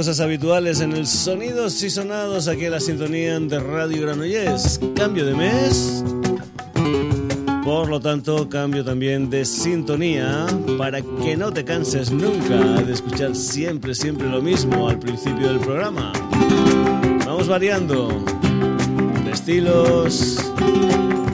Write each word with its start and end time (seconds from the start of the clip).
cosas 0.00 0.20
habituales 0.20 0.80
en 0.80 0.92
el 0.92 1.06
Sonidos 1.06 1.82
y 1.82 1.90
Sonados 1.90 2.48
aquí 2.48 2.64
en 2.64 2.70
la 2.70 2.80
sintonía 2.80 3.38
de 3.38 3.58
Radio 3.58 4.02
Granollers. 4.02 4.80
Cambio 4.94 5.26
de 5.26 5.34
mes. 5.34 6.19
Por 7.80 7.88
lo 7.88 7.98
tanto, 7.98 8.46
cambio 8.46 8.84
también 8.84 9.30
de 9.30 9.42
sintonía 9.46 10.46
para 10.76 11.00
que 11.00 11.34
no 11.34 11.50
te 11.50 11.64
canses 11.64 12.10
nunca 12.10 12.82
de 12.82 12.92
escuchar 12.92 13.34
siempre, 13.34 13.94
siempre 13.94 14.28
lo 14.28 14.42
mismo 14.42 14.86
al 14.86 14.98
principio 14.98 15.48
del 15.48 15.60
programa. 15.60 16.12
Vamos 17.24 17.48
variando 17.48 18.08
de 19.24 19.30
estilos, 19.30 20.36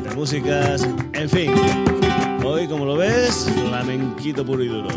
de 0.04 0.14
músicas, 0.14 0.88
en 1.14 1.28
fin. 1.28 1.50
Hoy, 2.44 2.68
como 2.68 2.84
lo 2.84 2.96
ves, 2.96 3.50
flamenquito 3.66 4.46
puro 4.46 4.62
y 4.62 4.68
duro. 4.68 4.88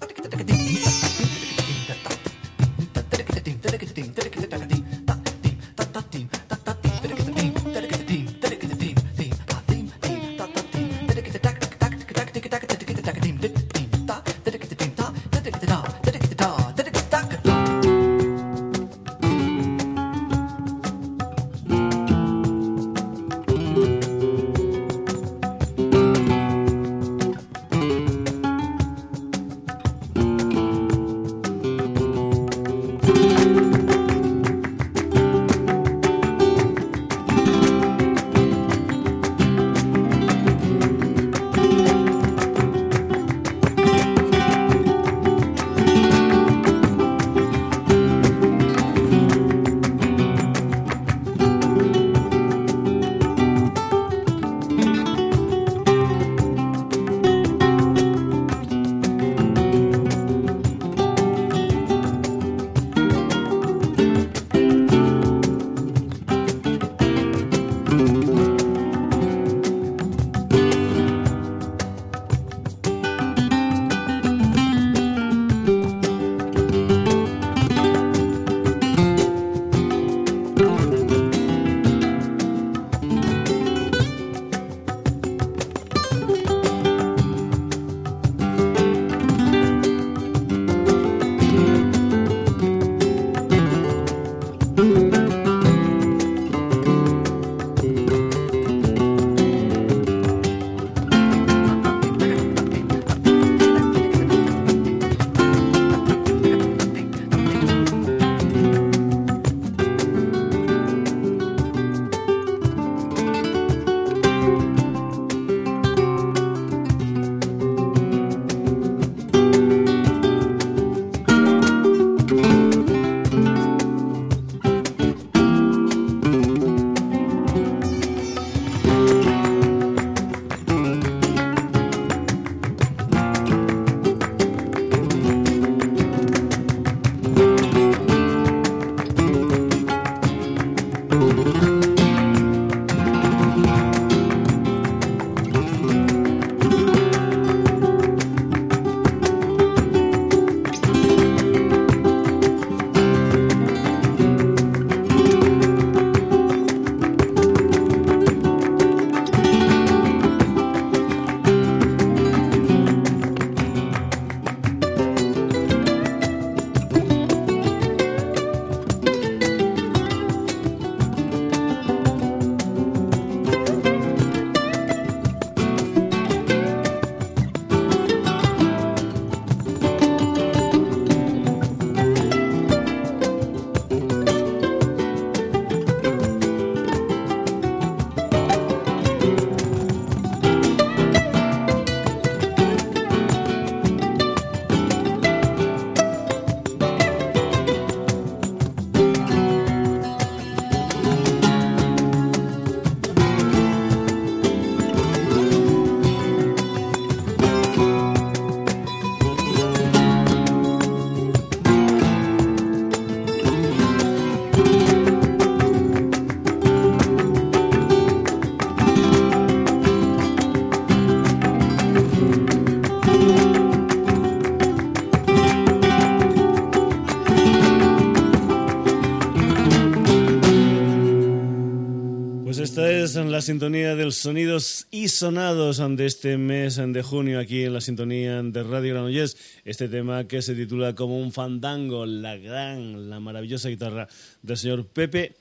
Sintonía 233.45 233.95
de 233.95 234.05
los 234.05 234.15
sonidos 234.15 234.87
y 234.89 235.07
sonados 235.07 235.77
de 235.77 236.05
este 236.07 236.35
mes 236.35 236.77
de 236.77 237.03
junio 237.03 237.39
aquí 237.39 237.63
en 237.63 237.73
la 237.73 237.81
sintonía 237.81 238.41
de 238.41 238.63
Radio 238.63 238.95
Granollers. 238.95 239.37
Este 239.63 239.87
tema 239.87 240.27
que 240.27 240.41
se 240.41 240.55
titula 240.55 240.95
como 240.95 241.19
un 241.19 241.31
fandango, 241.31 242.07
la 242.07 242.37
gran, 242.37 243.07
la 243.07 243.19
maravillosa 243.19 243.69
guitarra 243.69 244.07
del 244.41 244.57
señor 244.57 244.87
Pepe 244.87 245.35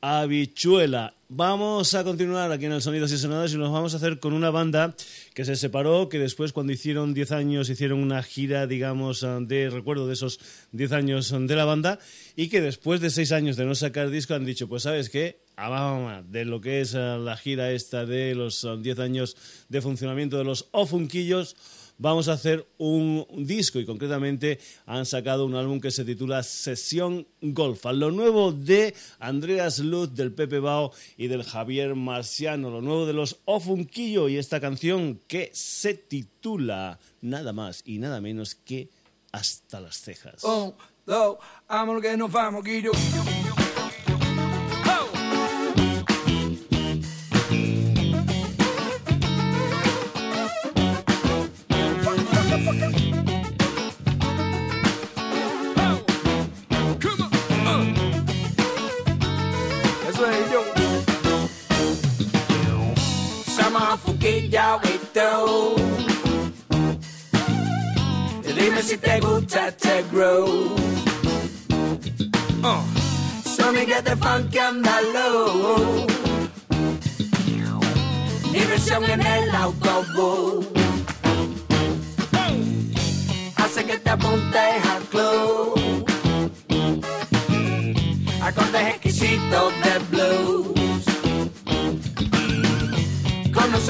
Habichuela. 0.00 1.14
Vamos 1.34 1.94
a 1.94 2.04
continuar 2.04 2.52
aquí 2.52 2.66
en 2.66 2.72
el 2.72 2.82
Sonidos 2.82 3.10
y 3.10 3.16
Sonados 3.16 3.54
y 3.54 3.56
nos 3.56 3.72
vamos 3.72 3.94
a 3.94 3.96
hacer 3.96 4.20
con 4.20 4.34
una 4.34 4.50
banda 4.50 4.94
que 5.32 5.46
se 5.46 5.56
separó, 5.56 6.10
que 6.10 6.18
después 6.18 6.52
cuando 6.52 6.74
hicieron 6.74 7.14
10 7.14 7.32
años 7.32 7.70
hicieron 7.70 8.00
una 8.00 8.22
gira, 8.22 8.66
digamos, 8.66 9.26
de 9.40 9.70
recuerdo 9.70 10.06
de 10.06 10.12
esos 10.12 10.38
10 10.72 10.92
años 10.92 11.34
de 11.34 11.56
la 11.56 11.64
banda 11.64 11.98
y 12.36 12.48
que 12.48 12.60
después 12.60 13.00
de 13.00 13.08
6 13.08 13.32
años 13.32 13.56
de 13.56 13.64
no 13.64 13.74
sacar 13.74 14.10
disco 14.10 14.34
han 14.34 14.44
dicho, 14.44 14.68
pues 14.68 14.82
sabes 14.82 15.08
qué, 15.08 15.40
de 16.28 16.44
lo 16.44 16.60
que 16.60 16.82
es 16.82 16.92
la 16.92 17.38
gira 17.38 17.72
esta 17.72 18.04
de 18.04 18.34
los 18.34 18.68
10 18.82 18.98
años 18.98 19.34
de 19.70 19.80
funcionamiento 19.80 20.36
de 20.36 20.44
los 20.44 20.68
Ofunquillos, 20.72 21.56
vamos 21.98 22.28
a 22.28 22.32
hacer 22.32 22.66
un 22.78 23.26
disco 23.38 23.78
y 23.78 23.86
concretamente 23.86 24.58
han 24.86 25.06
sacado 25.06 25.46
un 25.46 25.54
álbum 25.54 25.80
que 25.80 25.90
se 25.90 26.04
titula 26.04 26.42
Sesión 26.42 27.26
Golf. 27.40 27.84
Lo 27.92 28.10
nuevo 28.10 28.52
de 28.52 28.94
Andreas 29.18 29.78
Luz, 29.78 30.14
del 30.14 30.32
Pepe 30.32 30.58
Bao 30.58 30.92
y 31.16 31.28
del 31.28 31.44
Javier 31.44 31.94
Marciano. 31.94 32.70
Lo 32.70 32.80
nuevo 32.80 33.06
de 33.06 33.12
los 33.12 33.40
Ofunquillo 33.44 34.28
y 34.28 34.36
esta 34.36 34.60
canción 34.60 35.20
que 35.26 35.50
se 35.52 35.94
titula 35.94 36.98
nada 37.20 37.52
más 37.52 37.82
y 37.84 37.98
nada 37.98 38.20
menos 38.20 38.54
que 38.54 38.90
Hasta 39.32 39.80
las 39.80 39.96
cejas. 39.96 40.44
Oh, 40.44 40.74
oh, 41.06 41.38
que 42.02 42.16
nos 42.16 42.30
vamos, 42.30 42.62
Dime 68.54 68.82
si 68.82 68.98
te 68.98 69.18
gusta 69.20 69.72
te 69.72 70.04
grow. 70.12 70.76
Uh. 72.62 72.82
So 73.44 73.72
me 73.72 73.86
get 73.86 74.04
the 74.04 74.14
funk 74.16 74.54
andalo. 74.54 76.06
Diversión 78.52 79.04
en 79.04 79.22
el 79.22 79.54
autobús. 79.54 80.66
Hace 83.56 83.84
que 83.86 83.98
te 83.98 84.10
apuntes 84.10 84.86
al 84.90 85.02
club. 85.04 86.04
Acordes 88.42 88.86
exquisitos 88.96 89.72
de 89.82 90.11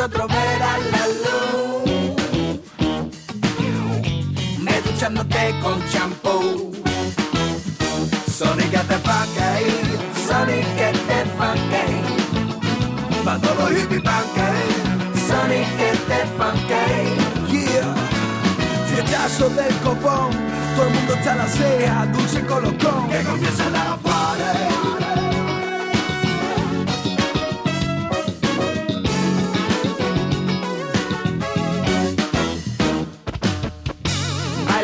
nosotros 0.03 0.27
verás 0.27 0.81
la 0.91 1.07
luz 1.07 1.87
duchándote 4.85 5.55
con 5.63 5.79
champú. 5.91 6.73
Sonic 8.27 8.71
que 8.73 8.79
te 8.79 8.99
funky, 9.07 9.63
Sonic 10.27 10.67
que 10.75 10.91
te 11.07 11.19
funky. 11.39 11.87
Pa' 13.25 13.39
todos 13.39 13.71
los 13.71 13.79
hippie 13.79 14.01
pancake, 14.01 14.75
Sonic 15.29 15.69
que 15.79 15.91
te 16.09 16.21
funky. 16.37 16.87
Yeah, 17.53 17.95
fiestazo 18.89 19.51
del 19.51 19.75
copón, 19.85 20.31
todo 20.75 20.87
el 20.89 20.95
mundo 20.95 21.15
está 21.15 21.33
a 21.35 21.37
la 21.37 21.47
ceja, 21.47 22.07
dulce 22.07 22.41
colocón. 22.47 23.09
Que 23.09 23.23
comienza 23.23 23.71
la 23.71 23.97
party. 24.03 24.92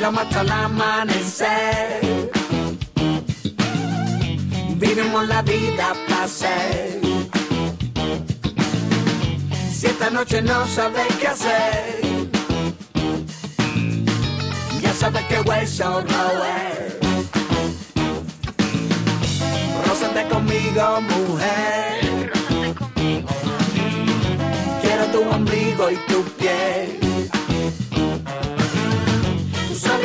Bailamos 0.08 0.22
hasta 0.22 0.40
el 0.40 0.50
amanecer. 0.50 2.30
Vivimos 4.76 5.28
la 5.28 5.42
vida 5.42 5.90
a 5.90 5.94
placer. 6.06 7.00
Si 9.72 9.86
esta 9.86 10.10
noche 10.10 10.42
no 10.42 10.66
sabes 10.66 11.06
qué 11.20 11.28
hacer, 11.28 12.00
ya 14.80 14.92
sabes 14.92 15.24
que 15.24 15.40
hueso 15.40 16.00
roer. 16.00 16.98
Rózate 19.86 20.28
conmigo, 20.28 21.00
mujer. 21.00 22.32
Quiero 24.82 25.04
tu 25.06 25.28
ombligo 25.28 25.90
y 25.90 25.96
tu 26.08 26.22
piel 26.38 26.97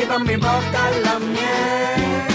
saliva 0.03 0.15
en 0.15 0.23
mi 0.23 0.35
boca 0.35 0.91
la 1.03 1.19
miel 1.19 2.27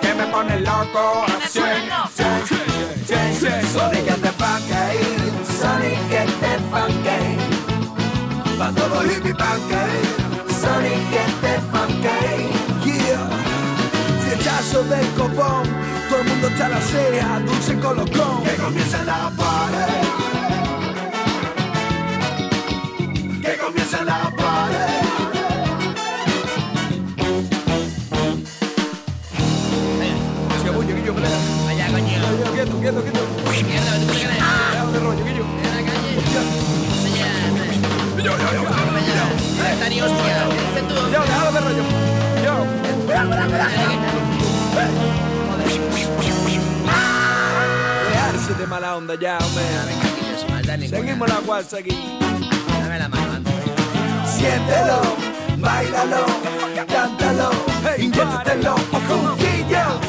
que 0.00 0.14
me 0.14 0.26
pone 0.26 0.60
loco 0.60 1.24
así. 1.44 1.60
Sonic 3.72 4.04
get 4.06 4.22
the 4.22 4.32
funky, 4.32 4.98
Sonic 5.60 5.98
get 6.08 6.28
the 6.40 6.58
funky, 6.70 7.20
pa 8.58 8.72
todo 8.72 9.02
hippie 9.02 9.34
pancake. 9.34 10.08
Sonic 10.60 11.10
get 11.10 11.32
the 11.42 11.60
funky, 11.70 12.20
yeah. 12.84 13.28
Fiechazo 14.24 14.82
del 14.84 15.06
copón, 15.14 15.64
todo 16.08 16.20
el 16.20 16.28
mundo 16.28 16.48
está 16.48 16.66
a 16.66 16.68
la 16.70 16.80
ceja, 16.80 17.40
dulce 17.40 17.78
colocón. 17.78 18.42
Que 18.44 18.56
comience 18.56 19.04
la 19.04 19.30
party. 19.36 20.35
Quieto, 32.86 33.02
quieto, 33.02 33.18
de 34.92 34.98
rollo, 35.00 35.24
Guillo. 35.24 35.44
En 35.64 35.70
la 35.74 35.82
calle. 35.82 36.10
Yo, 38.16 38.22
yo, 38.22 38.36
yo. 38.36 38.62
Yo. 38.62 39.26
Está 39.72 39.86
ni 39.88 40.00
hostia. 40.00 40.46
Yo, 41.12 41.20
déjalo 41.20 41.50
de 41.52 41.60
rollo. 41.60 41.84
Yo. 42.44 42.54
De 48.56 48.66
mala 48.66 48.96
onda 48.96 49.14
ya, 49.16 49.38
hombre. 49.38 49.64
Seguimos 50.88 51.28
la 51.28 51.40
guasa 51.40 51.78
aquí. 51.78 52.18
Dame 52.80 52.98
la 52.98 53.08
mano, 53.08 53.32
antes. 53.32 53.54
Siéntelo, 54.36 55.00
bailalo, 55.58 56.26
cántalo, 56.86 57.50
inyéctatelo, 57.98 58.74
conquillo, 59.08 60.00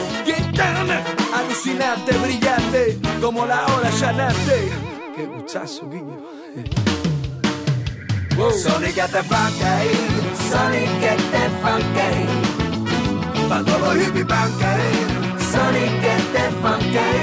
gitana 0.58 1.04
alucinante, 1.36 2.18
brillante, 2.18 2.98
como 3.22 3.46
la 3.46 3.64
hora 3.68 3.90
llanante. 3.92 4.72
Qué 5.16 5.26
gustazo, 5.26 5.88
guiño. 5.88 6.18
Wow. 8.36 8.52
Sonic 8.52 8.96
get 8.96 9.12
the 9.12 9.24
funky, 9.24 9.90
Sonic 10.50 10.90
get 11.00 11.20
the 11.32 11.50
funky. 11.62 12.26
Pa' 13.50 13.64
todo 13.64 13.94
hippie 13.94 14.26
funky, 14.26 14.76
Sonic 15.52 16.02
get 16.02 16.24
the 16.34 16.46
funky. 16.62 17.14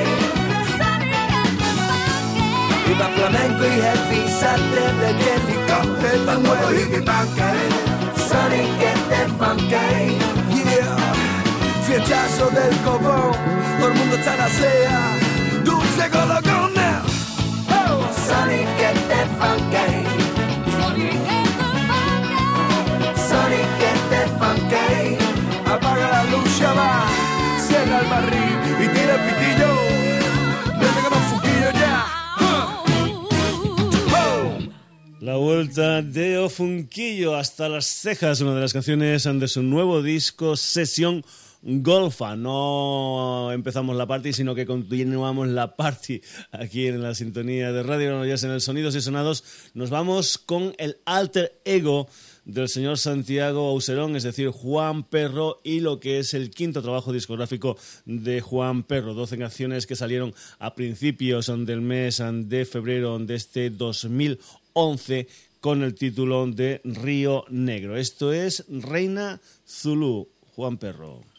Viva 2.86 3.08
flamenco 3.16 3.64
y 3.66 3.80
happy 3.80 4.28
sante 4.40 4.82
de 5.00 5.10
helicóptero, 5.24 6.24
pa' 6.26 6.36
todo 6.36 6.70
hippie 6.70 7.02
funky, 7.02 7.52
Sonic 8.28 8.70
get 8.78 8.98
the 9.08 9.28
funky. 9.38 10.34
Yeah, 10.34 10.43
fiechazo 11.94 12.50
del 12.50 12.76
copón 12.78 13.32
todo 13.78 13.88
el 13.88 13.94
mundo 13.94 14.16
está 14.16 14.36
la 14.36 14.48
sea, 14.48 15.16
dulce 15.64 16.08
now. 16.74 17.02
Oh. 17.70 18.02
Sonic 18.26 18.66
get 18.78 18.96
the 19.10 19.22
funky. 19.38 19.90
Sonic 20.76 21.18
get 21.28 21.48
the 21.58 21.70
funky. 21.88 22.42
Sonic 23.28 23.68
get 23.78 24.00
the 24.10 24.22
funky. 24.40 25.18
Apaga 25.70 26.06
la 26.10 26.22
luz, 26.32 26.58
ya 26.58 26.72
va, 26.72 27.06
cierra 27.60 28.00
el 28.00 28.06
barril 28.06 28.58
y 28.80 28.88
tira 28.88 29.14
el 29.14 29.22
pitillo. 29.28 29.72
Desde 30.80 30.98
que 31.02 31.08
fuquillo 31.30 31.70
ya. 31.78 31.96
La 35.20 35.36
vuelta 35.36 36.02
de 36.02 36.38
Ofunquillo 36.38 37.36
hasta 37.36 37.68
las 37.68 37.86
cejas, 37.86 38.40
una 38.40 38.54
de 38.54 38.60
las 38.62 38.72
canciones 38.72 39.22
de 39.24 39.48
su 39.48 39.62
nuevo 39.62 40.02
disco 40.02 40.56
Sesión 40.56 41.24
golfa. 41.64 42.36
No 42.36 43.50
empezamos 43.52 43.96
la 43.96 44.06
party, 44.06 44.32
sino 44.32 44.54
que 44.54 44.66
continuamos 44.66 45.48
la 45.48 45.76
party 45.76 46.20
aquí 46.52 46.86
en 46.86 47.02
la 47.02 47.14
sintonía 47.14 47.72
de 47.72 47.82
Radio 47.82 48.24
ya 48.24 48.34
en 48.34 48.52
el 48.52 48.60
Sonidos 48.60 48.94
y 48.94 49.00
Sonados. 49.00 49.44
Nos 49.74 49.90
vamos 49.90 50.38
con 50.38 50.74
el 50.78 50.98
alter 51.06 51.60
ego 51.64 52.08
del 52.44 52.68
señor 52.68 52.98
Santiago 52.98 53.70
Auserón, 53.70 54.16
es 54.16 54.22
decir, 54.22 54.50
Juan 54.50 55.04
Perro, 55.04 55.60
y 55.64 55.80
lo 55.80 55.98
que 55.98 56.18
es 56.18 56.34
el 56.34 56.50
quinto 56.50 56.82
trabajo 56.82 57.12
discográfico 57.12 57.78
de 58.04 58.42
Juan 58.42 58.82
Perro. 58.82 59.14
12 59.14 59.38
canciones 59.38 59.86
que 59.86 59.96
salieron 59.96 60.34
a 60.58 60.74
principios 60.74 61.46
del 61.46 61.80
mes 61.80 62.22
de 62.22 62.64
febrero 62.66 63.18
de 63.18 63.34
este 63.34 63.70
2011 63.70 65.26
con 65.60 65.82
el 65.82 65.94
título 65.94 66.46
de 66.46 66.82
Río 66.84 67.46
Negro. 67.48 67.96
Esto 67.96 68.34
es 68.34 68.66
Reina 68.68 69.40
Zulu, 69.66 70.28
Juan 70.54 70.76
Perro. 70.76 71.33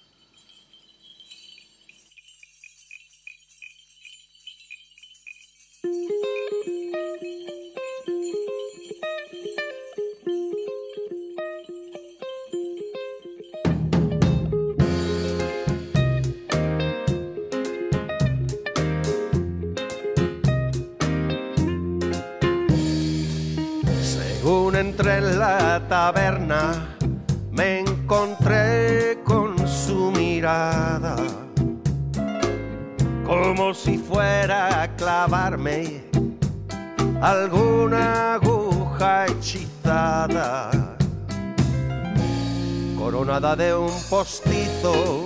De 43.54 43.76
un 43.76 43.92
postizo 44.10 45.25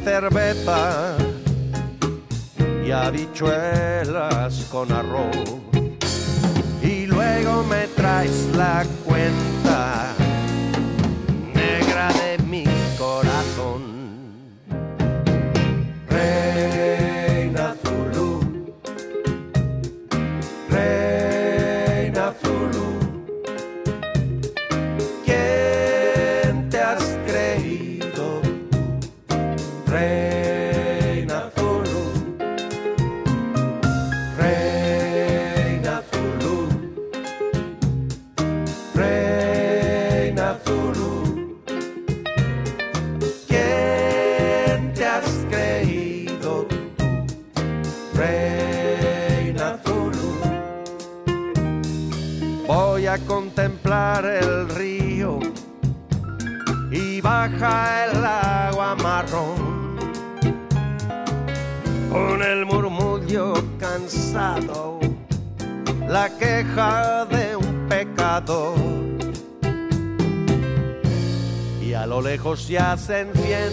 Ether 0.00 0.29
el 29.92 30.29
se 73.10 73.18
enciende 73.18 73.69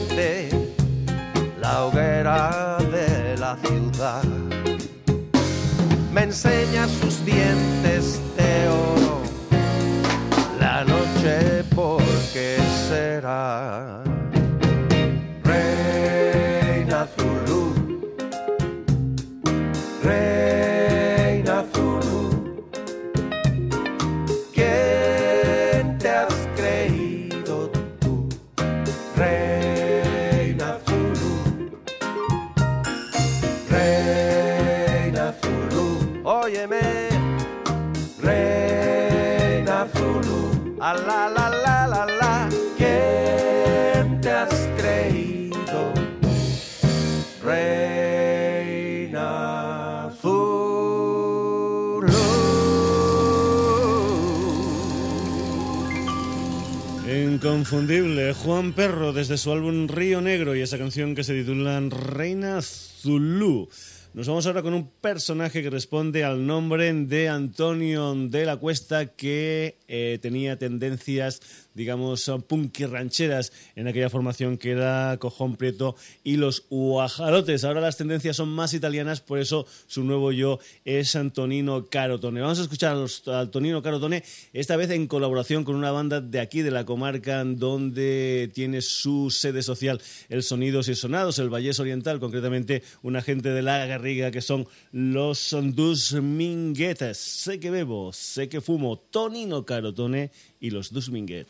Su 59.38 59.52
álbum 59.52 59.88
Río 59.88 60.20
Negro 60.20 60.56
y 60.56 60.62
esa 60.62 60.80
canción 60.80 61.14
que 61.14 61.24
se 61.24 61.36
titula 61.36 61.80
Reina 61.80 62.60
Zulu. 62.64 63.70
Nos 64.16 64.28
vamos 64.28 64.48
ahora 64.48 64.64
con 64.64 64.74
un 64.74 64.90
personaje 64.90 65.62
que 65.62 65.70
responde 65.70 66.24
al 66.24 66.48
nombre 66.48 66.92
de 66.92 67.30
Antonio 67.30 68.16
de 68.16 68.46
la 68.46 68.58
Cuesta, 68.58 69.14
que 69.14 69.78
eh, 69.88 70.18
tenía 70.24 70.58
tendencias 70.58 71.67
digamos, 71.78 72.30
punk 72.48 72.80
rancheras 72.80 73.54
en 73.76 73.88
aquella 73.88 74.10
formación 74.10 74.58
que 74.58 74.72
era 74.72 75.16
Cojón 75.20 75.56
Prieto 75.56 75.96
y 76.24 76.38
los 76.38 76.66
Guajalotes. 76.70 77.64
Ahora 77.64 77.80
las 77.80 77.96
tendencias 77.98 78.36
son 78.36 78.50
más 78.50 78.74
italianas, 78.74 79.22
por 79.22 79.40
eso 79.40 79.66
su 79.86 80.04
nuevo 80.04 80.32
yo 80.32 80.60
es 80.84 81.16
Antonino 81.16 81.86
Carotone. 81.86 82.42
Vamos 82.42 82.60
a 82.60 82.64
escuchar 82.64 82.98
a 82.98 83.40
Antonino 83.40 83.82
Carotone, 83.82 84.24
esta 84.54 84.76
vez 84.76 84.90
en 84.90 85.08
colaboración 85.08 85.64
con 85.64 85.76
una 85.76 85.92
banda 85.92 86.20
de 86.20 86.40
aquí, 86.40 86.64
de 86.64 86.72
la 86.72 86.86
comarca, 86.86 87.44
donde 87.44 88.50
tiene 88.54 88.82
su 88.82 89.30
sede 89.30 89.62
social 89.62 90.02
el 90.30 90.42
Sonidos 90.42 90.88
y 90.90 90.96
Sonados, 90.96 91.38
el 91.38 91.50
Vallés 91.50 91.80
Oriental, 91.80 92.20
concretamente 92.20 92.82
una 93.04 93.22
gente 93.22 93.50
de 93.50 93.62
la 93.62 93.86
Garriga, 93.86 94.32
que 94.32 94.42
son 94.42 94.68
los 94.92 95.56
Dus 95.76 96.14
Minguetes. 96.14 97.18
Sé 97.18 97.60
que 97.60 97.70
bebo, 97.70 98.12
sé 98.14 98.50
que 98.50 98.62
fumo, 98.62 98.98
Tonino 98.98 99.66
Carotone 99.66 100.32
y 100.60 100.70
los 100.70 100.92
Dus 100.92 101.10
Minguet. 101.10 101.48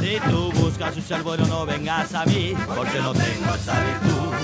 Si 0.00 0.20
tú 0.30 0.52
buscas 0.52 0.96
un 0.96 1.02
ser 1.02 1.22
bueno, 1.22 1.46
no 1.46 1.66
vengas 1.66 2.14
a 2.14 2.24
mí, 2.26 2.52
porque 2.74 3.00
no 3.00 3.12
tengo 3.12 3.54
esa 3.54 3.80
virtud. 3.80 4.34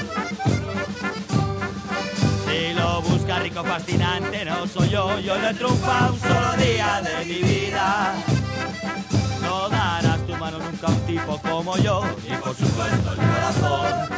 Si 2.47 2.75
lo 2.75 3.03
buscas 3.03 3.43
rico, 3.43 3.63
fascinante, 3.63 4.45
no 4.45 4.67
soy 4.67 4.89
yo, 4.89 5.21
yo 5.21 5.39
no 5.39 5.49
he 5.49 5.55
triunfado 5.55 6.15
un 6.15 6.21
solo 6.21 6.57
día 6.57 7.03
de 7.03 7.25
mi 7.25 7.43
vida. 7.43 8.15
No 9.43 9.69
darás 9.69 10.27
tu 10.27 10.35
mano 10.37 10.59
nunca 10.59 10.87
a 10.87 10.91
un 10.91 11.01
tipo 11.07 11.39
como 11.43 11.77
yo, 11.79 12.03
y 12.27 12.35
por 12.37 12.57
supuesto 12.57 13.13
el 13.13 13.17
corazón. 13.17 14.11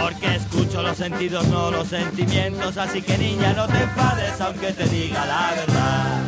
Porque 0.00 0.36
escucho 0.36 0.82
los 0.82 0.96
sentidos, 0.96 1.46
no 1.48 1.70
los 1.70 1.88
sentimientos, 1.88 2.76
así 2.76 3.02
que 3.02 3.16
niña 3.16 3.52
no 3.54 3.66
te 3.66 3.82
enfades 3.82 4.40
aunque 4.40 4.72
te 4.72 4.86
diga 4.88 5.24
la 5.24 5.52
verdad. 5.56 6.22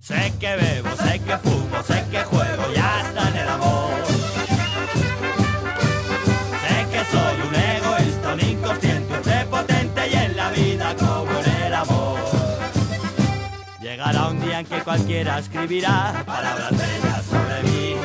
Sé 0.00 0.32
que 0.38 0.56
bebo, 0.56 0.90
sé 0.96 1.20
que 1.20 1.38
fumo, 1.38 1.82
sé 1.82 2.04
que 2.10 2.22
juego 2.24 2.62
y 2.74 2.78
hasta 2.78 3.28
en 3.28 3.36
el 3.36 3.48
amor. 3.48 3.94
Sé 6.62 6.86
que 6.92 7.04
soy 7.10 7.48
un 7.48 7.54
egoísta, 7.54 8.34
un 8.34 8.40
inconsciente, 8.40 9.14
un 9.14 9.22
prepotente 9.22 10.08
y 10.08 10.14
en 10.14 10.36
la 10.36 10.50
vida 10.50 10.94
como 10.96 11.38
en 11.38 11.62
el 11.62 11.74
amor. 11.74 12.20
Llegará 13.80 14.28
un 14.28 14.40
día 14.40 14.60
en 14.60 14.66
que 14.66 14.80
cualquiera 14.80 15.38
escribirá 15.38 16.22
palabras 16.26 16.70
bellas 16.72 17.24
sobre 17.24 17.62
mí. 17.62 17.96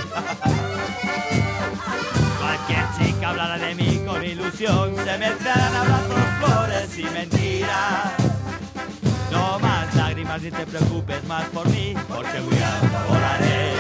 Cualquier 2.67 2.85
chica 2.97 3.29
hablará 3.29 3.57
de 3.57 3.75
mí 3.75 4.01
con 4.05 4.23
ilusión, 4.23 4.95
se 4.95 5.17
mezclarán 5.17 5.75
abrazos, 5.75 6.17
flores 6.39 6.97
y 6.99 7.03
mentiras. 7.03 8.13
No 9.31 9.59
más 9.59 9.95
lágrimas 9.95 10.41
ni 10.41 10.51
te 10.51 10.65
preocupes 10.65 11.23
más 11.25 11.45
por 11.45 11.67
mí, 11.69 11.93
porque 12.07 12.39
muy 12.41 12.57
alto 12.57 12.97
volaré. 13.07 13.73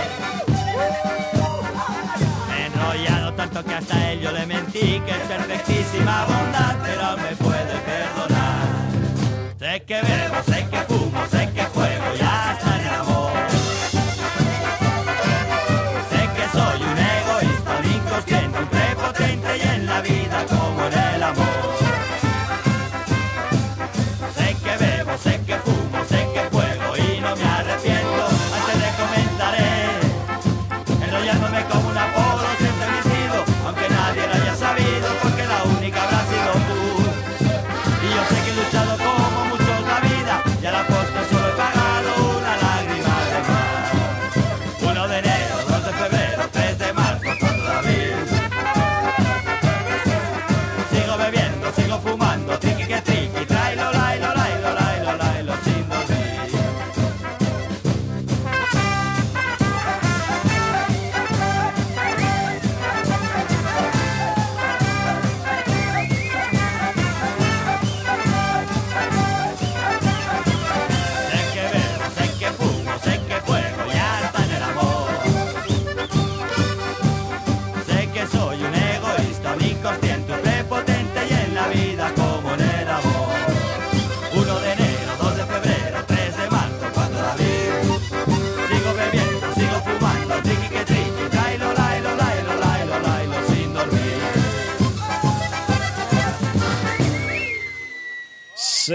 Me 2.47 2.61
he 2.61 2.65
enrollado 2.67 3.33
tanto 3.33 3.63
que 3.63 3.73
hasta 3.73 4.11
él 4.11 4.21
yo 4.21 4.31
le 4.31 4.45
mentí, 4.45 5.01
que 5.05 5.11
es 5.11 5.27
perfectísima 5.27 6.25
bondad, 6.25 6.75
pero 6.83 7.17
me 7.17 7.35
puede 7.35 7.75
perdonar. 7.85 8.67
Sé 9.59 9.83
que 9.83 10.01
bebo, 10.01 10.43
sé 10.45 10.67
que 10.69 10.77
fumo, 10.87 11.21
sé 11.29 11.49
que 11.53 11.63
juego 11.63 12.15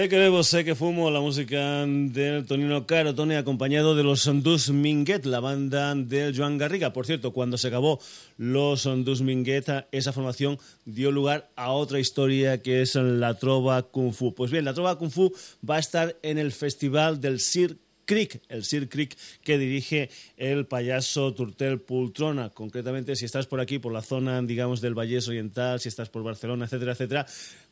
Sé 0.05 0.11
que 0.11 0.19
bebo, 0.19 0.43
sé 0.43 0.67
que 0.67 0.75
fumo 0.75 1.11
la 1.11 1.21
música 1.21 1.87
del 1.87 2.45
Tonino 2.45 2.87
Caro, 2.87 3.15
Tony, 3.15 3.37
acompañado 3.37 3.97
de 3.97 4.03
los 4.03 4.31
Dus 4.43 4.69
Minguet, 4.69 5.25
la 5.25 5.41
banda 5.41 5.95
del 5.95 6.37
Joan 6.37 6.59
Garriga. 6.59 6.93
Por 6.93 7.07
cierto, 7.07 7.33
cuando 7.33 7.57
se 7.57 7.69
acabó 7.69 7.99
los 8.37 8.85
Dus 8.85 9.23
Minguet, 9.23 9.87
esa 9.93 10.13
formación 10.13 10.59
dio 10.85 11.11
lugar 11.11 11.49
a 11.57 11.71
otra 11.73 12.01
historia 12.01 12.61
que 12.61 12.83
es 12.83 12.97
la 12.97 13.39
Trova 13.39 13.81
Kung 13.81 14.13
Fu. 14.13 14.35
Pues 14.35 14.51
bien, 14.51 14.67
la 14.67 14.75
Trova 14.75 14.99
Kung 14.99 15.11
Fu 15.11 15.33
va 15.67 15.77
a 15.77 15.81
estar 15.81 16.15
en 16.21 16.37
el 16.37 16.53
festival 16.53 17.23
del 17.23 17.41
Cirque 17.41 17.79
Creek, 18.05 18.43
el 18.49 18.65
Sir 18.65 18.89
Creek 18.89 19.17
que 19.43 19.59
dirige 19.59 20.11
el 20.37 20.67
payaso 20.67 21.33
Turtel 21.35 21.81
Pultrona. 21.81 22.51
Concretamente, 22.51 23.17
si 23.17 23.25
estás 23.25 23.47
por 23.47 23.61
aquí, 23.61 23.79
por 23.79 23.93
la 23.93 24.03
zona, 24.03 24.41
digamos, 24.43 24.81
del 24.81 24.95
Vallés 24.95 25.29
Oriental, 25.29 25.81
si 25.81 25.89
estás 25.89 26.09
por 26.09 26.23
Barcelona, 26.23 26.67
etcétera, 26.67 26.93
etcétera, 26.93 27.27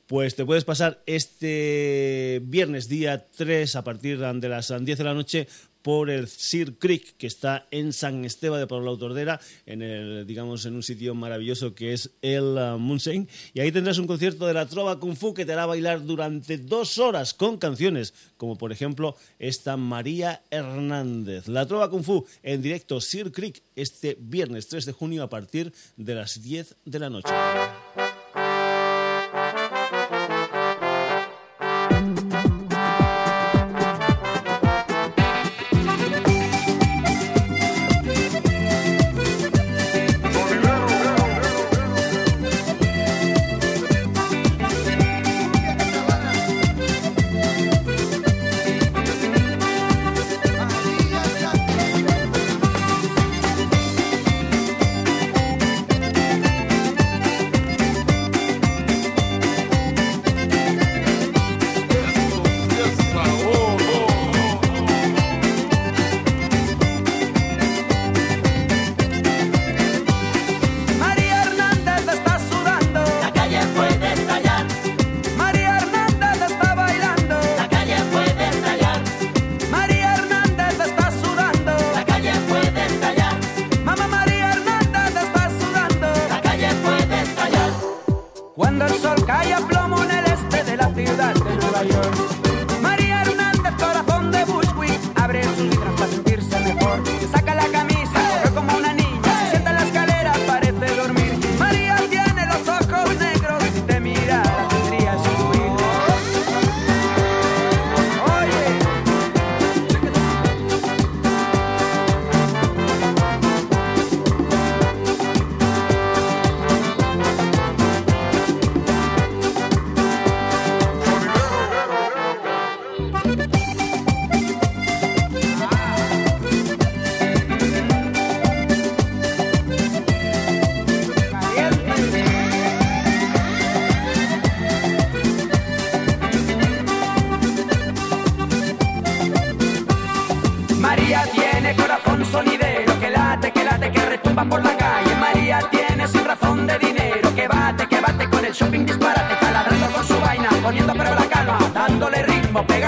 pues 0.07 0.35
te 0.35 0.45
puedes 0.45 0.65
pasar 0.65 1.03
este 1.07 2.41
viernes 2.45 2.89
día 2.89 3.27
3 3.37 3.77
a 3.77 3.85
partir 3.85 4.19
de 4.19 4.49
las 4.49 4.69
10 4.69 4.99
de 4.99 5.05
la 5.05 5.15
noche 5.15 5.47
por 5.83 6.11
el 6.11 6.29
Sir 6.29 6.79
Creek, 6.79 7.17
que 7.17 7.27
está 7.27 7.67
en 7.71 7.93
San 7.93 8.25
Esteban 8.25 8.61
de 8.61 8.67
Pablo 8.67 8.97
Tordera, 8.97 9.41
en 9.67 9.83
el, 9.83 10.27
digamos, 10.27 10.65
en 10.65 10.75
un 10.75 10.83
sitio 10.83 11.15
maravilloso 11.15 11.75
que 11.75 11.93
es 11.93 12.11
el 12.23 12.57
uh. 12.57 13.27
Y 13.53 13.61
ahí 13.61 13.73
tendrás 13.73 13.99
un 13.99 14.07
concierto 14.07 14.47
de 14.47 14.55
la 14.55 14.67
Trova 14.67 14.99
Kung 14.99 15.17
Fu 15.17 15.35
que 15.35 15.45
te 15.45 15.53
hará 15.53 15.67
bailar 15.67 16.05
durante 16.05 16.59
dos 16.59 16.99
horas 16.99 17.35
con 17.35 17.59
canciones, 17.59 18.15
como 18.37 18.57
por 18.57 18.73
ejemplo 18.73 19.17
esta 19.39 19.77
María 19.77 20.43
Hernández. 20.51 21.49
La 21.49 21.67
Trova 21.67 21.91
Kung 21.91 22.05
Fu 22.05 22.25
en 22.43 22.63
directo 22.63 23.01
Sir 23.01 23.33
Creek 23.33 23.63
este 23.75 24.17
viernes 24.21 24.69
3 24.69 24.87
de 24.87 24.93
junio 24.93 25.23
a 25.23 25.29
partir 25.29 25.73
de 25.97 26.15
las 26.15 26.43
10 26.43 26.77
de 26.85 26.99
la 26.99 27.11
noche. 27.11 27.33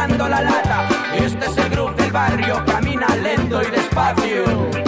La 0.09 0.43
lata. 0.43 0.89
Este 1.15 1.47
es 1.47 1.57
el 1.57 1.71
grupo 1.71 1.93
del 1.93 2.13
barrio, 2.13 2.63
camina 2.67 3.07
lento 3.17 3.63
y 3.63 3.71
despacio. 3.71 4.84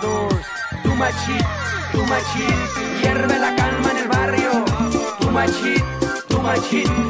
Doors. 0.00 0.46
Too 0.82 0.94
much 0.94 1.14
heat. 1.26 1.44
Hierve 3.00 3.38
la 3.38 3.54
calma 3.56 3.90
en 3.90 3.96
el 3.98 4.08
barrio. 4.08 4.64
Too 5.20 5.30
much 5.30 5.62
heat, 5.62 5.84
too. 6.70 7.07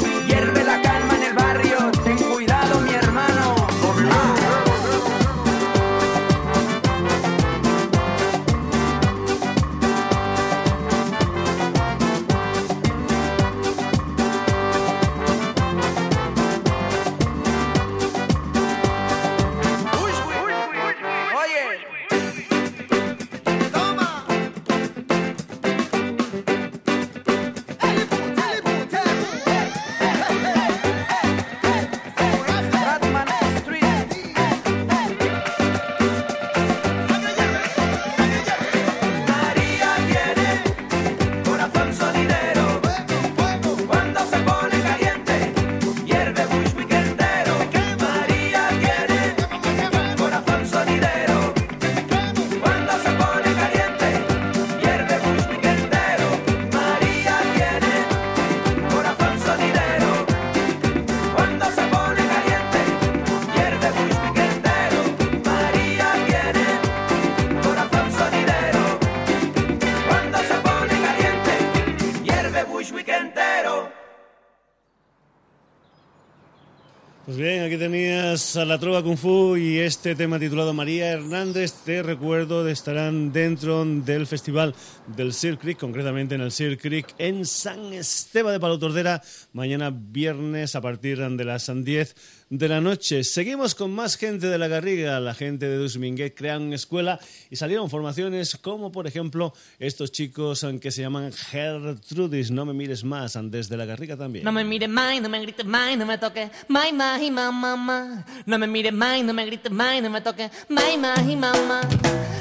La 78.65 78.79
Trova 78.79 79.03
Kung 79.03 79.17
Fu 79.17 79.57
y 79.57 79.79
este 79.79 80.17
tema 80.17 80.39
titulado 80.39 80.73
María 80.73 81.13
Hernández, 81.13 81.73
te 81.85 82.03
recuerdo, 82.03 82.67
estarán 82.69 83.33
dentro 83.33 83.85
del 83.85 84.27
Festival 84.27 84.75
del 85.07 85.33
Sir 85.33 85.59
Creek, 85.59 85.79
concretamente 85.79 86.35
en 86.35 86.41
el 86.41 86.51
Sir 86.51 86.77
Creek 86.77 87.15
en 87.19 87.45
San 87.45 87.93
Esteban 87.93 88.53
de 88.53 88.61
Palo 88.61 88.79
Tordera, 88.79 89.23
mañana 89.53 89.93
viernes 89.95 90.75
a 90.75 90.81
partir 90.81 91.19
de 91.19 91.45
las 91.45 91.71
10 91.73 92.17
de 92.51 92.69
la 92.69 92.81
noche. 92.81 93.25
Seguimos 93.25 93.75
con 93.75 93.93
más 93.93 94.17
gente 94.17 94.47
de 94.47 94.59
la 94.59 94.69
Garriga. 94.69 95.21
La 95.21 95.35
gente 95.35 95.69
de 95.69 95.77
Dusminguet 95.77 96.35
crean 96.35 96.73
escuela 96.73 97.21
y 97.51 97.57
salieron 97.57 97.91
formaciones 97.91 98.57
como, 98.57 98.91
por 98.91 99.07
ejemplo, 99.07 99.53
estos 99.79 100.13
chicos 100.13 100.67
que 100.81 100.91
se 100.91 101.03
llaman 101.03 101.33
Gertrudis. 101.33 102.51
No 102.51 102.65
me 102.65 102.73
mires 102.73 103.05
más, 103.05 103.39
desde 103.43 103.77
la 103.77 103.85
Garriga 103.85 104.17
también. 104.17 104.45
No 104.45 104.53
me 104.53 104.65
mires 104.65 104.89
más, 104.89 105.21
no 105.21 105.29
me 105.29 105.41
grites 105.41 105.67
más, 105.67 105.97
no 105.97 106.07
me 106.07 106.19
toques. 106.19 106.51
Mai, 106.69 106.93
más 106.93 107.23
y 107.23 107.31
mamá, 107.31 108.25
No 108.47 108.59
me 108.59 108.67
mires 108.67 108.93
más, 108.93 109.23
no 109.25 109.35
me 109.35 109.47
grites 109.47 109.73
más, 109.73 110.03
no 110.03 110.11
me 110.11 110.21
toques. 110.21 110.51
Mai, 110.69 110.97
más 110.99 111.21
y 111.29 111.37
mamá. 111.37 111.81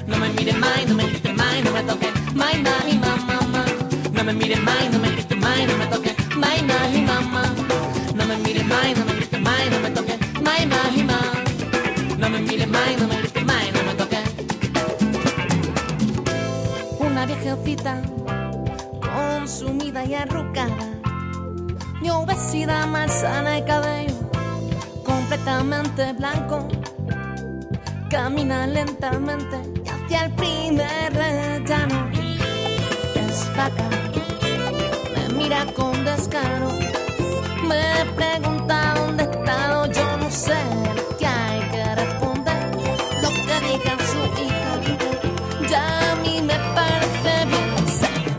No 0.07 0.17
me 0.17 0.29
mires 0.29 0.57
más, 0.57 0.87
no 0.87 0.95
me 0.95 1.05
grites 1.07 1.33
más, 1.35 1.63
no 1.63 1.71
me 1.71 1.83
toques. 1.83 2.09
Mai, 2.33 2.61
más 2.61 2.87
y 2.87 2.97
mamá. 2.97 3.65
No 4.13 4.23
me 4.23 4.33
mires 4.33 4.61
más, 4.61 4.91
no 4.91 4.99
me 4.99 5.11
grites 5.11 5.37
más, 5.37 5.67
no 5.67 5.77
me 5.77 5.87
toques. 5.87 6.15
Mai, 6.35 6.63
más 6.63 6.95
y 6.95 7.01
mamá. 7.01 7.86
No 8.17 8.25
me 8.25 8.37
mires 8.37 8.65
más, 8.65 8.97
no 8.97 9.05
me 9.05 9.13
grites 9.13 9.41
más, 9.41 9.69
no 9.71 9.79
me 9.79 9.89
toques. 9.91 10.41
Mai, 10.41 10.63
y 10.63 11.03
mamá. 11.03 11.21
No 12.17 12.29
me 12.29 12.39
mires 12.39 12.67
más, 12.67 12.97
no 12.99 13.07
me 13.07 13.17
grites 13.19 13.45
más, 13.45 13.63
no 13.73 13.83
me 13.83 13.93
toques. 13.93 14.19
Una 16.99 17.25
viejecita 17.27 18.01
consumida 19.01 20.03
y 20.03 20.15
arrugada 20.15 20.97
de 22.01 22.11
obesidad 22.11 22.87
malsana 22.87 23.59
y 23.59 23.65
cabello 23.65 24.15
completamente 25.03 26.13
blanco. 26.13 26.67
Camina 28.09 28.65
lentamente 28.65 29.57
hacia 29.89 30.25
el 30.25 30.31
primer 30.33 31.13
rellano. 31.13 32.09
Es 33.15 33.49
me 35.13 35.35
mira 35.35 35.65
con 35.75 36.03
descaro. 36.05 36.71
Pregunta 37.67 38.93
dónde 38.95 39.23
he 39.23 39.29
estado, 39.29 39.91
yo 39.91 40.17
no 40.17 40.31
sé 40.31 40.57
qué 41.19 41.27
hay 41.27 41.59
que. 41.71 41.83
Lo 43.21 43.29
que 43.29 43.55
diga 43.67 43.93
su 44.09 44.21
hija, 44.41 44.71
a 45.75 46.15
me 46.23 46.57
parece 46.75 47.45
bien. 47.51 47.67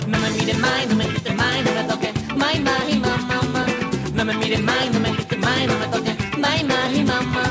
No 0.06 0.18
me 0.18 0.30
mire 0.30 0.54
más, 0.54 0.86
no 0.88 0.94
me 0.96 1.04
grite 1.08 1.34
más, 1.34 1.64
no 1.64 1.72
me 1.74 1.84
toque. 1.84 2.12
Mai, 2.36 2.60
mai, 2.60 2.98
mamá, 2.98 3.42
mamá. 3.42 3.66
No 4.14 4.24
me 4.24 4.34
mire 4.34 4.58
más, 4.58 4.90
más. 5.00 5.12
Mai, 5.38 6.64
mai, 6.64 7.04
mamá. 7.04 7.42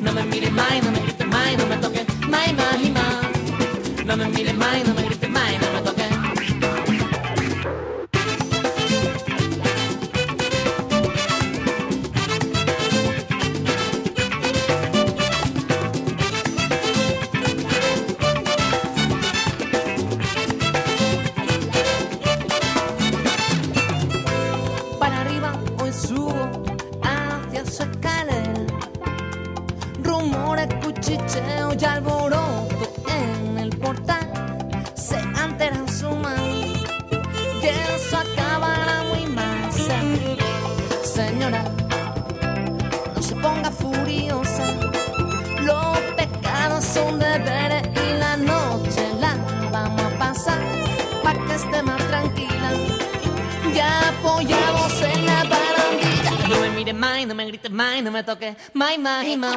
No 0.00 0.12
me 0.12 0.22
mire 0.24 0.50
más, 0.50 0.82
no 0.82 0.90
me 0.90 1.00
grite 1.00 1.24
más, 1.26 1.56
no 1.58 1.66
me 1.66 1.76
toque. 1.76 2.06
Mai, 2.28 2.52
mai, 2.54 2.90
mamá. 2.90 3.20
No 4.04 4.16
me 4.16 4.28
mire 4.28 4.52
más, 4.52 4.84
no 4.86 4.94
me 4.94 5.02
grite 5.02 5.23
más, 5.23 5.23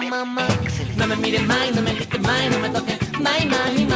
mamá. 0.08 0.48
No 0.96 1.08
me 1.08 1.16
mires 1.18 1.44
más, 1.46 1.76
no 1.76 1.82
me 1.82 1.94
grites 1.94 2.20
más, 2.22 2.50
no 2.52 2.60
me 2.60 2.70
toques. 2.70 2.98
Mai, 3.20 3.46
mai, 3.46 3.87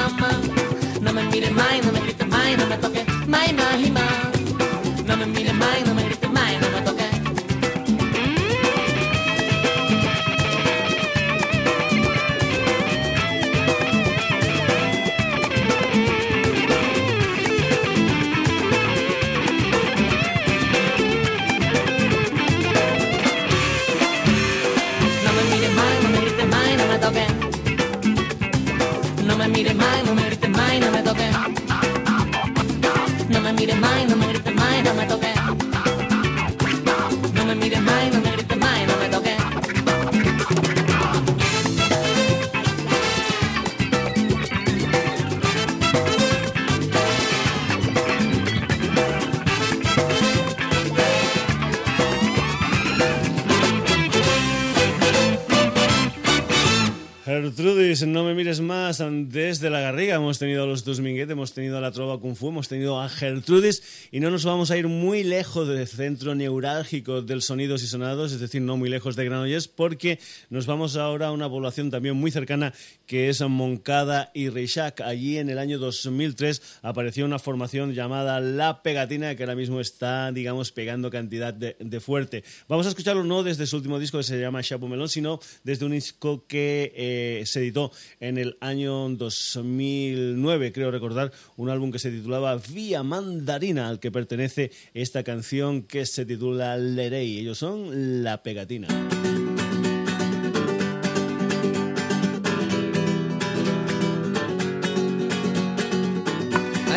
No 57.91 58.23
me 58.23 58.33
mires 58.33 58.61
más. 58.61 59.03
Desde 59.05 59.69
la 59.69 59.81
Garriga 59.81 60.15
hemos 60.15 60.39
tenido 60.39 60.63
a 60.63 60.65
los 60.65 60.85
dos 60.85 61.01
Minguet, 61.01 61.29
hemos 61.29 61.51
tenido 61.51 61.77
a 61.77 61.81
la 61.81 61.91
Trova 61.91 62.21
Kung 62.21 62.35
Fu, 62.35 62.47
hemos 62.47 62.69
tenido 62.69 63.01
a 63.01 63.09
Gertrudis 63.09 64.07
y 64.13 64.21
no 64.21 64.31
nos 64.31 64.45
vamos 64.45 64.71
a 64.71 64.77
ir 64.77 64.87
muy 64.87 65.25
lejos 65.25 65.67
del 65.67 65.85
centro 65.85 66.33
neurálgico 66.33 67.21
del 67.21 67.41
sonidos 67.41 67.83
y 67.83 67.87
sonados, 67.87 68.31
es 68.31 68.39
decir, 68.39 68.61
no 68.61 68.77
muy 68.77 68.89
lejos 68.89 69.17
de 69.17 69.25
Granollers, 69.25 69.67
porque 69.67 70.19
nos 70.49 70.67
vamos 70.67 70.95
ahora 70.95 71.27
a 71.27 71.31
una 71.33 71.49
población 71.49 71.91
también 71.91 72.15
muy 72.15 72.31
cercana 72.31 72.73
que 73.07 73.27
es 73.27 73.41
Moncada 73.41 74.31
y 74.33 74.47
Reixac. 74.47 75.01
Allí 75.01 75.37
en 75.37 75.49
el 75.49 75.57
año 75.57 75.77
2003 75.77 76.79
apareció 76.83 77.25
una 77.25 77.39
formación 77.39 77.93
llamada 77.93 78.39
La 78.39 78.83
Pegatina 78.83 79.35
que 79.35 79.43
ahora 79.43 79.55
mismo 79.55 79.81
está, 79.81 80.31
digamos, 80.31 80.71
pegando 80.71 81.11
cantidad 81.11 81.53
de, 81.53 81.75
de 81.77 81.99
fuerte. 81.99 82.45
Vamos 82.69 82.85
a 82.85 82.89
escucharlo 82.89 83.25
no 83.25 83.43
desde 83.43 83.67
su 83.67 83.75
último 83.75 83.99
disco 83.99 84.17
que 84.17 84.23
se 84.23 84.39
llama 84.39 84.63
Chapo 84.63 84.87
Melón, 84.87 85.09
sino 85.09 85.41
desde 85.65 85.85
un 85.85 85.91
disco 85.91 86.45
que... 86.47 86.93
Eh, 86.95 87.41
se 87.45 87.59
editó 87.59 87.80
en 88.19 88.37
el 88.37 88.57
año 88.61 89.09
2009, 89.09 90.71
creo 90.71 90.91
recordar, 90.91 91.31
un 91.57 91.69
álbum 91.69 91.91
que 91.91 91.99
se 91.99 92.11
titulaba 92.11 92.57
Vía 92.57 93.01
Mandarina, 93.01 93.87
al 93.87 93.99
que 93.99 94.11
pertenece 94.11 94.71
esta 94.93 95.23
canción 95.23 95.83
que 95.83 96.05
se 96.05 96.25
titula 96.25 96.77
Lerey. 96.77 97.39
Ellos 97.39 97.57
son 97.57 98.23
La 98.23 98.43
Pegatina. 98.43 98.87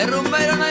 hay 0.04 0.06
rumbero, 0.06 0.63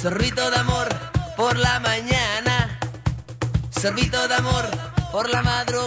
sorbito 0.00 0.48
de 0.50 0.58
amor 0.58 0.88
por 1.36 1.58
la 1.58 1.80
mañana. 1.80 2.78
Sorbito 3.70 4.28
de 4.28 4.34
amor 4.34 4.64
por 5.10 5.28
la 5.28 5.42
madrugada 5.42 5.77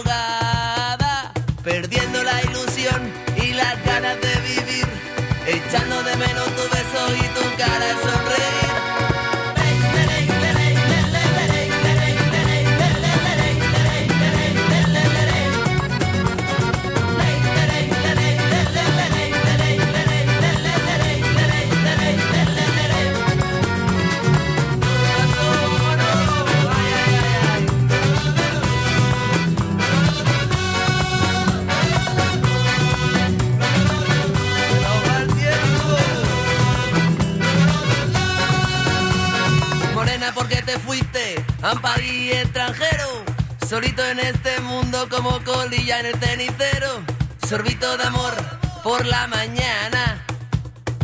sorbito 47.52 47.98
de 47.98 48.04
amor 48.04 48.34
por 48.82 49.04
la 49.04 49.26
mañana, 49.26 50.24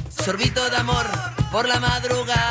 sorbito 0.09 0.71
de 0.71 0.77
amor 0.79 1.05
por 1.53 1.69
la 1.69 1.79
madrugada, 1.79 2.48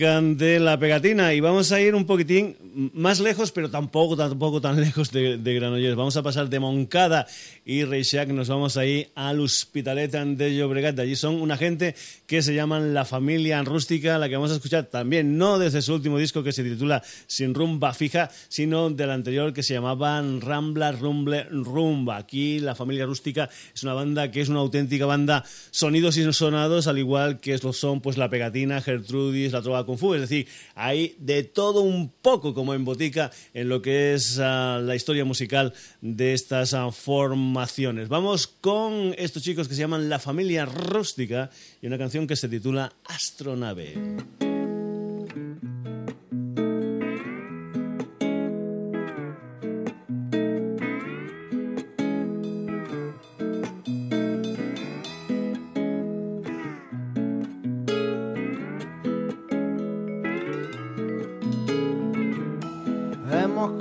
la 0.00 0.20
música 0.20 0.20
de 0.22 0.49
la 0.70 0.78
pegatina 0.78 1.34
y 1.34 1.40
vamos 1.40 1.72
a 1.72 1.80
ir 1.80 1.96
un 1.96 2.06
poquitín 2.06 2.56
más 2.94 3.18
lejos, 3.18 3.50
pero 3.50 3.70
tampoco, 3.70 4.16
tampoco 4.16 4.60
tan 4.60 4.80
lejos 4.80 5.10
de, 5.10 5.36
Granollers. 5.36 5.96
Vamos 5.96 6.16
a 6.16 6.22
pasar 6.22 6.48
de 6.48 6.60
Moncada 6.60 7.26
y 7.64 7.82
Reixac, 7.82 8.28
nos 8.28 8.48
vamos 8.48 8.76
ahí 8.76 9.08
al 9.16 9.40
Hospitalet 9.40 10.12
de 10.12 10.54
Llobregat. 10.56 10.96
allí 11.00 11.16
son 11.16 11.42
una 11.42 11.56
gente 11.56 11.96
que 12.28 12.40
se 12.40 12.54
llaman 12.54 12.94
La 12.94 13.04
Familia 13.04 13.60
Rústica, 13.64 14.16
la 14.16 14.28
que 14.28 14.36
vamos 14.36 14.52
a 14.52 14.54
escuchar 14.54 14.84
también, 14.84 15.38
no 15.38 15.58
desde 15.58 15.82
su 15.82 15.92
último 15.92 16.18
disco 16.18 16.44
que 16.44 16.52
se 16.52 16.62
titula 16.62 17.02
Sin 17.26 17.52
Rumba 17.52 17.92
Fija, 17.92 18.30
sino 18.48 18.90
del 18.90 19.10
anterior 19.10 19.52
que 19.52 19.64
se 19.64 19.74
llamaba 19.74 20.22
Rambla 20.22 20.92
Rumble 20.92 21.48
Rumba. 21.50 22.16
Aquí 22.16 22.60
La 22.60 22.76
Familia 22.76 23.06
Rústica 23.06 23.50
es 23.74 23.82
una 23.82 23.94
banda 23.94 24.30
que 24.30 24.40
es 24.40 24.48
una 24.48 24.60
auténtica 24.60 25.04
banda 25.04 25.44
sonidos 25.72 26.16
y 26.16 26.32
sonados, 26.32 26.86
al 26.86 26.98
igual 26.98 27.40
que 27.40 27.58
lo 27.58 27.72
son 27.72 28.00
pues 28.00 28.16
La 28.16 28.30
Pegatina, 28.30 28.80
Gertrudis, 28.80 29.50
La 29.50 29.62
Trova 29.62 29.84
Kung 29.84 29.98
Fu, 29.98 30.14
es 30.14 30.20
decir, 30.20 30.46
hay 30.74 31.16
de 31.18 31.44
todo 31.44 31.80
un 31.80 32.10
poco 32.10 32.54
como 32.54 32.74
en 32.74 32.84
botica 32.84 33.30
en 33.54 33.68
lo 33.68 33.82
que 33.82 34.14
es 34.14 34.38
uh, 34.38 34.80
la 34.80 34.94
historia 34.94 35.24
musical 35.24 35.72
de 36.00 36.34
estas 36.34 36.72
uh, 36.72 36.90
formaciones. 36.92 38.08
Vamos 38.08 38.46
con 38.46 39.14
estos 39.18 39.42
chicos 39.42 39.68
que 39.68 39.74
se 39.74 39.80
llaman 39.80 40.08
La 40.08 40.18
Familia 40.18 40.66
Rústica 40.66 41.50
y 41.80 41.86
una 41.86 41.98
canción 41.98 42.26
que 42.26 42.36
se 42.36 42.48
titula 42.48 42.92
Astronave. 43.04 44.49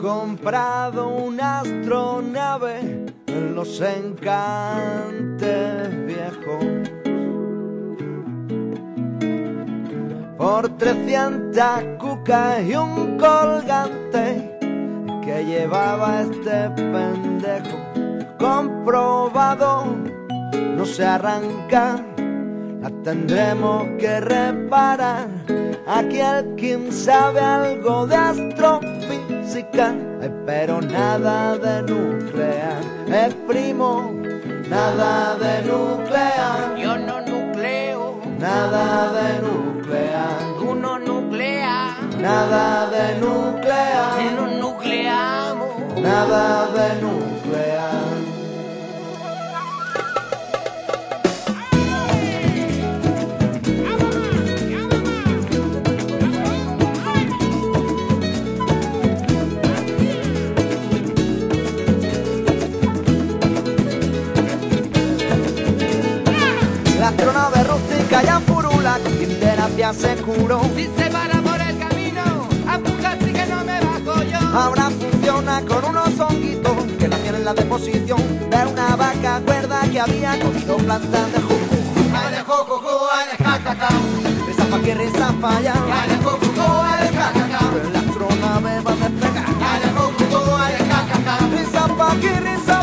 Comprado 0.10 1.08
una 1.08 1.60
astronave 1.60 3.06
en 3.28 3.54
los 3.54 3.80
encantes 3.80 5.46
viejos. 6.08 6.66
Por 10.36 10.70
300 10.78 11.64
cucas 12.00 12.64
y 12.66 12.76
un 12.76 13.20
colgante 13.20 14.58
que 15.24 15.46
llevaba 15.46 16.22
este 16.22 16.72
pendejo. 16.72 17.78
Comprobado, 18.40 19.86
no 20.76 20.86
se 20.86 21.06
arranca 21.06 22.04
la 22.82 22.90
tendremos 23.04 23.88
que 24.00 24.22
reparar. 24.22 25.28
Aquel 25.86 26.56
quien 26.56 26.92
sabe 26.92 27.42
algo 27.42 28.08
de 28.08 28.16
pero 30.46 30.82
nada 30.82 31.58
de 31.58 31.82
nuclear. 31.84 32.82
Es 33.08 33.34
primo, 33.48 34.12
nada 34.70 35.36
de 35.38 35.62
nuclear. 35.72 36.76
Yo 36.78 36.98
no 36.98 37.22
nucleo, 37.22 38.20
Nada 38.40 39.12
de 39.14 39.42
nuclear. 39.42 40.38
tú 40.60 40.76
no 40.76 41.00
nucleas, 41.00 41.96
Nada 42.20 42.90
de 42.90 43.20
nuclear. 43.20 44.34
no 44.36 44.48
nucleamos. 44.48 46.02
Nada 46.02 46.68
de 46.74 47.02
nuclear. 47.02 47.39
familia 69.80 69.94
se 69.94 70.16
curó. 70.22 70.62
Si 70.76 70.86
se 70.86 71.10
para 71.10 71.42
por 71.42 71.62
el 71.62 71.78
camino, 71.78 72.22
apújate 72.68 73.32
que 73.32 73.46
no 73.46 73.64
me 73.64 73.80
bajo 73.80 74.24
yo. 74.24 74.40
Ahora 74.58 74.90
funciona 74.90 75.62
con 75.62 75.86
unos 75.86 76.20
honguitos 76.20 76.84
que 76.98 77.08
la 77.08 77.18
tienen 77.18 77.46
la 77.46 77.54
deposición 77.54 78.22
de 78.50 78.66
una 78.66 78.96
vaca 78.96 79.42
cuerda 79.46 79.82
que 79.92 80.00
había 80.00 80.40
cogido 80.40 80.78
plantas 80.78 81.32
de 81.32 81.42
jugo. 81.42 81.60
Ale 82.14 82.40
jojojo, 82.44 83.08
ale 83.12 83.38
jajajao. 83.38 84.02
Reza 84.48 84.66
pa' 84.66 84.80
que 84.80 84.96
reza 84.96 85.34
pa' 85.42 85.58
allá. 85.58 85.74
Ale 85.74 86.16
jojojo, 86.24 86.82
ale 86.82 87.10
jajajao. 87.18 87.78
El 87.88 87.96
astronave 87.96 88.82
va 88.82 88.92
a 88.92 88.96
despegar. 88.96 89.46
Ale 89.72 89.88
jojojo, 89.96 90.56
ale 90.58 90.78
jajajao. 90.92 91.50
Reza 91.52 91.88
pa' 91.96 92.16
que 92.20 92.40
reza 92.40 92.79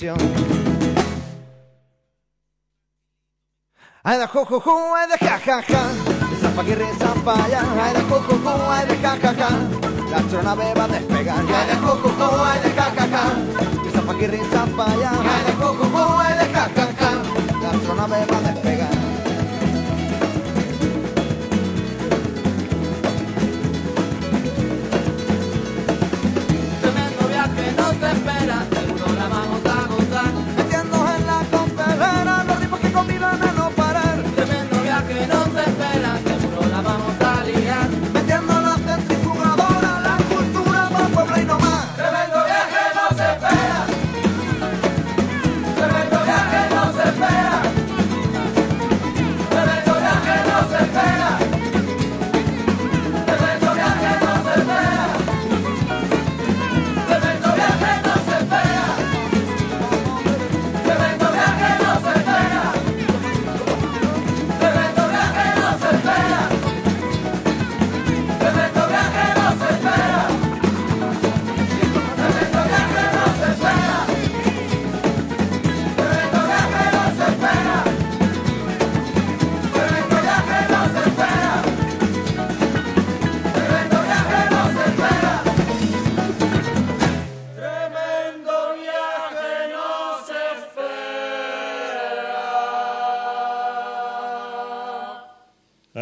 canción. 0.00 0.16
Ay 4.02 4.18
da 4.18 4.26
jo 4.32 4.46
jo 4.48 4.62
jo, 4.64 4.94
ay 4.94 5.08
da 5.10 5.16
ja 5.20 5.38
ja 5.44 5.60
ja, 5.68 5.82
zampa 6.40 6.62
aquí, 6.62 6.74
zampa 6.98 7.34
ay 7.34 7.50
da 7.50 8.00
jo 8.08 8.16
jo 8.28 8.36
jo, 8.44 8.70
ay 8.70 8.86
da 8.86 8.94
ja 8.94 9.14
ja 9.22 9.32
ja, 9.32 9.48
la 10.10 10.16
astronave 10.16 10.72
va 10.74 10.84
a 10.84 10.88
despegar, 10.88 11.38
ay 11.38 11.66
da 11.68 11.74
jo 11.84 11.92
jo 12.02 12.10
jo, 12.18 12.28
ay 12.44 12.58
da 12.62 12.68
ja 12.76 12.86
ja 12.96 13.06
ja, 13.12 13.90
zampa 13.92 14.12
aquí, 14.12 14.40
zampa 14.52 14.84
ay 14.84 14.96
da 15.46 15.52
jo 15.60 15.68
jo 15.78 15.86
jo, 15.94 16.04
ay 16.24 16.34
da 16.38 16.46
ja 16.54 16.64
ja 16.76 16.86
ja, 17.00 17.10
la 17.62 17.68
astronave 17.68 18.24
va 18.30 18.36
a 18.36 18.39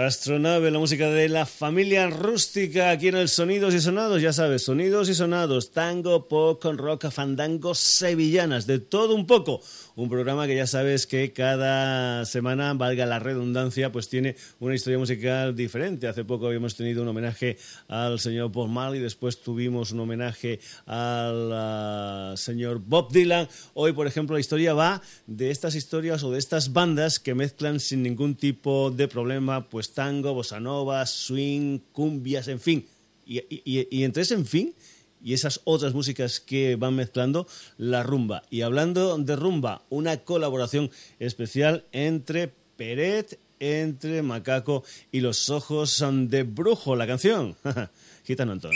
us 0.08 0.16
La 0.28 0.60
música 0.78 1.08
de 1.08 1.30
la 1.30 1.46
familia 1.46 2.10
rústica 2.10 2.90
aquí 2.90 3.08
en 3.08 3.16
el 3.16 3.30
Sonidos 3.30 3.72
y 3.72 3.80
Sonados, 3.80 4.20
ya 4.20 4.34
sabes, 4.34 4.62
Sonidos 4.62 5.08
y 5.08 5.14
Sonados, 5.14 5.70
tango, 5.70 6.28
pop, 6.28 6.60
con 6.60 6.76
rock, 6.76 7.08
fandango, 7.10 7.74
sevillanas, 7.74 8.66
de 8.66 8.78
todo 8.78 9.14
un 9.14 9.26
poco. 9.26 9.62
Un 9.96 10.10
programa 10.10 10.46
que 10.46 10.54
ya 10.54 10.66
sabes 10.66 11.06
que 11.06 11.32
cada 11.32 12.26
semana, 12.26 12.74
valga 12.74 13.06
la 13.06 13.18
redundancia, 13.18 13.90
pues 13.90 14.10
tiene 14.10 14.36
una 14.60 14.74
historia 14.74 14.98
musical 14.98 15.56
diferente. 15.56 16.06
Hace 16.06 16.24
poco 16.24 16.46
habíamos 16.46 16.76
tenido 16.76 17.02
un 17.02 17.08
homenaje 17.08 17.56
al 17.88 18.20
señor 18.20 18.52
Bob 18.52 18.68
Marley, 18.68 19.00
después 19.00 19.40
tuvimos 19.40 19.92
un 19.92 20.00
homenaje 20.00 20.60
al 20.84 21.50
ah, 21.52 22.34
señor 22.36 22.80
Bob 22.84 23.10
Dylan. 23.10 23.48
Hoy, 23.72 23.92
por 23.92 24.06
ejemplo, 24.06 24.34
la 24.34 24.40
historia 24.40 24.74
va 24.74 25.00
de 25.26 25.50
estas 25.50 25.74
historias 25.74 26.22
o 26.22 26.30
de 26.30 26.38
estas 26.38 26.72
bandas 26.72 27.18
que 27.18 27.34
mezclan 27.34 27.80
sin 27.80 28.02
ningún 28.02 28.36
tipo 28.36 28.90
de 28.90 29.08
problema, 29.08 29.68
pues 29.68 29.94
tango, 29.94 30.17
bossa 30.22 30.60
nova, 30.60 31.06
swing, 31.06 31.78
cumbias, 31.92 32.48
en 32.48 32.60
fin. 32.60 32.86
Y 33.26 34.02
entre 34.02 34.22
ese 34.22 34.34
en 34.34 34.46
fin 34.46 34.74
y 35.22 35.34
esas 35.34 35.60
otras 35.64 35.94
músicas 35.94 36.40
que 36.40 36.76
van 36.76 36.94
mezclando 36.94 37.46
la 37.76 38.02
rumba. 38.02 38.42
Y 38.50 38.62
hablando 38.62 39.16
de 39.18 39.36
rumba, 39.36 39.82
una 39.90 40.18
colaboración 40.18 40.90
especial 41.18 41.84
entre 41.92 42.52
Peret, 42.76 43.38
entre 43.60 44.22
Macaco 44.22 44.84
y 45.10 45.20
los 45.20 45.50
ojos 45.50 46.04
de 46.08 46.42
Brujo, 46.44 46.96
la 46.96 47.06
canción. 47.06 47.56
Gitano 48.24 48.52
Antón. 48.52 48.72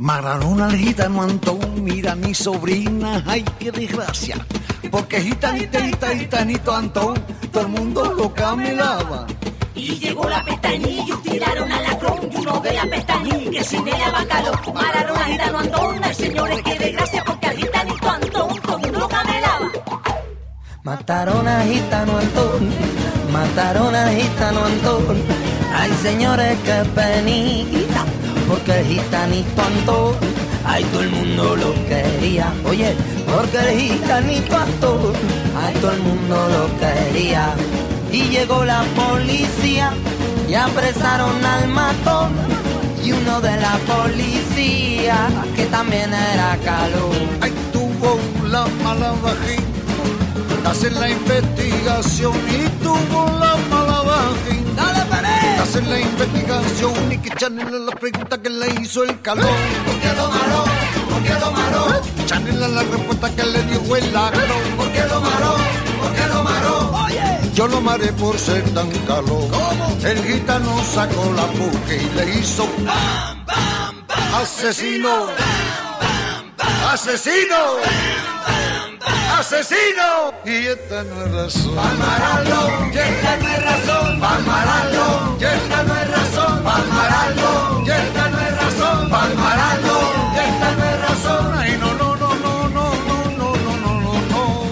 Maradona 0.00 0.68
el 0.68 0.76
gitano 0.76 1.22
Antón, 1.22 1.82
mira 1.82 2.14
mi 2.14 2.32
sobrina, 2.32 3.20
ay 3.26 3.44
qué 3.58 3.72
desgracia. 3.72 4.36
Porque 4.92 5.20
gitanita, 5.20 5.80
gita, 5.80 6.14
gitanito 6.14 6.72
Antón, 6.72 7.14
todo 7.50 7.64
el 7.64 7.68
mundo 7.68 8.14
lo 8.14 8.32
camelaba. 8.32 9.26
Y 9.74 9.98
llegó 9.98 10.28
la 10.28 10.44
pestañilla 10.44 11.02
y 11.02 11.28
tiraron 11.28 11.72
a 11.72 11.82
la 11.82 11.98
cron 11.98 12.30
y 12.30 12.36
uno 12.36 12.60
de 12.60 12.72
la 12.74 12.84
pestañilla 12.84 13.50
que 13.50 13.64
sin 13.64 13.88
ella 13.88 14.12
va 14.12 14.24
calor. 14.26 14.72
Mararon 14.72 15.16
a 15.18 15.24
gitano 15.24 15.58
Antón, 15.58 16.04
ay 16.04 16.14
señores, 16.14 16.62
qué 16.62 16.78
desgracia 16.78 17.24
porque 17.24 17.46
al 17.48 17.56
gitanito 17.56 18.08
Antón 18.08 18.60
todo 18.60 18.76
el 18.76 18.92
mundo 18.92 19.08
camelaba. 19.08 19.68
Mataron 20.84 21.48
a 21.48 21.64
gitano 21.64 22.18
Antón, 22.18 22.70
mataron 23.32 23.94
a 23.96 24.12
gitano 24.12 24.64
Antón. 24.64 25.22
Ay 25.74 25.90
señores, 26.02 26.56
qué 26.64 26.84
penita, 26.94 28.04
porque 28.48 28.80
el 28.80 28.86
gitanito 28.86 29.62
Antón 29.62 30.14
ay 30.68 30.84
todo 30.84 31.02
el 31.02 31.10
mundo 31.10 31.56
lo 31.56 31.74
quería, 31.86 32.52
oye, 32.64 32.94
porque 33.26 33.58
el 33.58 33.78
gitanito 33.78 34.56
Antón, 34.56 35.12
ay 35.56 35.74
todo 35.80 35.92
el 35.92 36.00
mundo 36.00 36.48
lo 36.48 36.64
quería. 36.78 37.54
Y 38.12 38.22
llegó 38.30 38.64
la 38.64 38.82
policía 38.96 39.92
y 40.48 40.54
apresaron 40.54 41.44
al 41.44 41.68
matón 41.68 42.32
y 43.04 43.12
uno 43.12 43.40
de 43.40 43.56
la 43.60 43.78
policía 43.86 45.28
que 45.54 45.66
también 45.66 46.12
era 46.12 46.56
calor. 46.64 47.14
Ay, 47.40 47.52
tuvo 47.72 48.18
la 48.48 48.66
mala 48.82 49.12
vagina, 49.22 50.70
hacer 50.70 50.92
la 50.92 51.10
investigación 51.10 52.32
y 52.48 52.68
tuvo 52.82 53.26
la 53.38 53.56
mala 53.70 53.87
¡Dale, 54.76 55.04
Pérez! 55.10 55.60
Hacer 55.60 55.86
la 55.86 56.00
investigación 56.00 57.12
y 57.12 57.18
que 57.18 57.28
echarle 57.28 57.64
la 57.64 57.92
pregunta 57.92 58.38
que 58.38 58.50
le 58.50 58.68
hizo 58.80 59.04
el 59.04 59.20
calor. 59.20 59.44
¿Por 59.86 59.98
qué 60.00 60.12
lo 60.14 60.28
maró? 60.30 60.64
¿Por 61.10 61.22
qué 61.22 61.34
lo 61.34 61.50
maró? 61.50 62.00
Echarle 62.22 62.52
la 62.52 62.82
respuesta 62.82 63.30
que 63.36 63.44
le 63.44 63.62
dio 63.64 63.96
el 63.96 64.12
ladrón. 64.12 64.62
¿Por 64.76 64.92
qué 64.92 65.02
lo 65.06 65.20
maró? 65.20 65.56
¿Por 66.00 66.14
qué 66.14 66.26
lo 66.26 66.42
maró? 66.42 66.68
Yo 67.54 67.66
lo 67.66 67.80
maré 67.80 68.12
por 68.12 68.38
ser 68.38 68.62
tan 68.72 68.88
calor. 69.04 69.48
El 70.04 70.22
gitano 70.22 70.80
sacó 70.84 71.32
la 71.32 71.46
puja 71.46 71.94
y 71.94 72.08
le 72.14 72.38
hizo 72.38 72.68
asesino. 74.32 75.26
Asesino. 75.26 75.26
Asesino. 76.92 78.37
Y 79.38 80.66
esta 80.66 81.04
no 81.04 81.24
es 81.24 81.32
razón. 81.32 81.76
Palmaralo, 81.76 82.90
y 82.92 82.98
esta 82.98 83.36
no 83.36 83.48
es 83.48 83.64
razón. 83.64 84.20
Palmaralo, 84.20 85.36
y 85.38 85.44
esta 85.44 85.82
no 85.84 85.94
es 85.94 86.10
razón. 86.10 86.64
Palmaralo, 86.64 87.82
y 87.86 87.90
esta 87.90 88.28
no 88.30 88.40
es 88.40 88.56
razón. 88.56 89.08
Palmaralo, 89.08 90.00
y 90.34 90.38
esta 90.38 90.72
no 90.72 90.84
es 90.84 91.00
razón. 91.08 91.54
Ay, 91.56 91.78
no, 91.78 91.94
no, 91.94 92.16
no, 92.16 92.34
no, 92.34 92.68
no, 92.68 92.94
no, 93.06 93.26
no, 93.38 93.56
no, 93.62 93.76
no, 93.76 94.00
no, 94.00 94.12
no. 94.28 94.64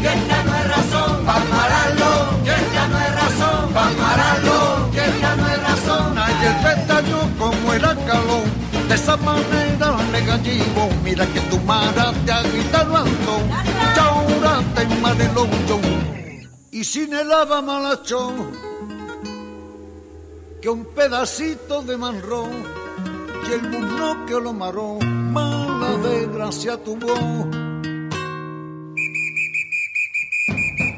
Y 0.00 0.06
esta 0.06 0.44
no 0.44 0.54
es 0.58 0.68
razón. 0.68 1.26
Palmaralo, 1.26 2.10
y 2.44 2.48
esta 2.50 2.86
no 2.86 2.98
es 3.00 3.14
razón. 3.16 3.72
Palmaralo, 3.74 4.90
y 4.92 4.98
esta 4.98 5.34
no 5.34 5.48
es 5.48 5.60
razón. 5.60 6.18
Ayer 6.18 6.56
detalló 6.62 7.20
como 7.36 7.72
era 7.72 7.96
calor. 8.06 8.44
De 8.88 8.94
esa 8.94 9.16
manera 9.16 9.63
Mira 11.04 11.26
que 11.26 11.40
tu 11.42 11.58
maraste 11.60 12.32
a 12.32 12.42
gitano 12.42 13.04
Y 13.06 13.98
ahora 13.98 14.62
te 14.74 14.86
marelo 15.00 15.46
yo. 15.68 15.80
Y 16.72 16.82
sin 16.82 17.14
el 17.14 17.28
lava 17.28 17.62
malachón. 17.62 18.50
Que 20.60 20.68
un 20.68 20.84
pedacito 20.86 21.82
de 21.82 21.96
manrón. 21.96 22.50
Y 23.48 23.52
el 23.52 23.60
burno 23.60 24.26
que 24.26 24.40
lo 24.40 24.52
maró. 24.52 24.98
Mala 25.00 25.90
desgracia 25.98 26.82
tuvo. 26.82 27.14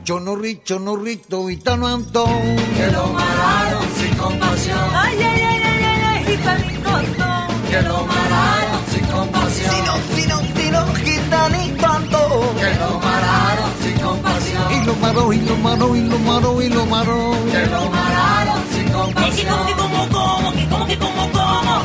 Yo 0.02 0.20
no 0.20 0.36
richo, 0.36 0.78
no 0.78 0.96
rito, 0.96 1.48
gitano 1.48 1.88
Antón. 1.88 2.56
Que 2.76 2.90
lo 2.90 3.08
mararon 3.08 3.84
sin 3.96 4.14
compasión. 4.14 4.78
Ay, 4.94 5.18
ay, 5.18 5.40
ay, 5.42 5.62
ay, 5.62 5.82
ay, 5.84 6.02
ay, 6.06 6.24
gitanito 6.24 6.88
Antón. 6.88 7.62
Que 7.68 7.82
lo 7.82 8.06
mararon 8.06 8.25
maró, 14.96 15.32
y 15.32 15.40
lo 15.40 15.56
maró, 15.56 15.96
y 15.96 16.00
lo 16.02 16.18
maró, 16.18 16.62
y 16.62 16.68
lo 16.68 16.86
maró. 16.86 17.32
Que 17.52 17.66
lo 17.66 17.90
mararon 17.90 18.60
sin 18.72 18.84
que 18.86 18.92
compasión. 18.92 19.48
como, 19.48 19.66
que 19.66 19.74
como, 19.74 20.08
como, 20.08 20.52
que 20.52 20.66
como, 20.68 20.86
que 20.86 20.98
como, 20.98 21.30
como. 21.32 21.82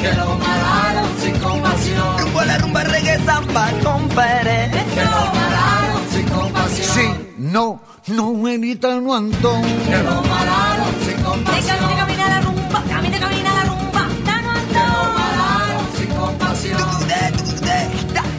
Que 0.00 0.12
lo 0.14 0.36
mararon 0.36 1.08
sin 1.22 1.38
compasión. 1.38 2.18
Rumbo 2.18 2.40
a 2.40 2.44
la 2.44 2.58
rumba 2.58 2.84
reggae 2.84 3.18
samba 3.24 3.70
con 3.82 4.08
Pérez. 4.08 4.70
Que 4.94 5.04
lo 5.04 5.10
mararon 5.34 6.02
sin 6.12 6.28
compasión. 6.28 6.88
Sí, 6.96 7.34
no, 7.38 7.80
no, 8.08 8.48
el 8.48 8.64
gitano 8.64 9.14
Antón. 9.14 9.62
Que 9.62 9.98
lo 9.98 10.22
mararon 10.22 10.94
sin 11.04 11.16
Que 11.16 11.22
compasión. 11.22 11.76
camina 11.96 12.28
la 12.28 12.40
rumba, 12.40 12.82
camine, 12.88 13.20
camina 13.20 13.54
la 13.54 13.64
rumba. 13.64 14.08
Tano 14.24 14.50
Que 14.72 14.78
lo 14.78 15.12
mararon 15.14 15.86
sin 15.96 16.08
compasión. 16.08 16.88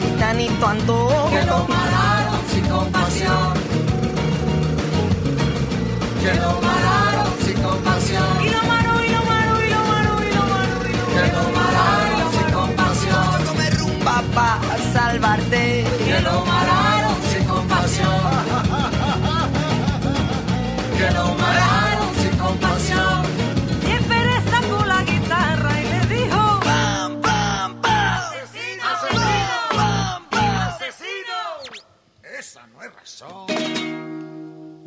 Gitanito 0.02 0.66
Antón. 0.66 1.30
Que 1.30 1.42
lo 1.46 1.66
mararon 1.66 2.40
sin 2.52 2.64
compasión. 2.68 3.63
que 6.24 6.32
no 6.32 6.73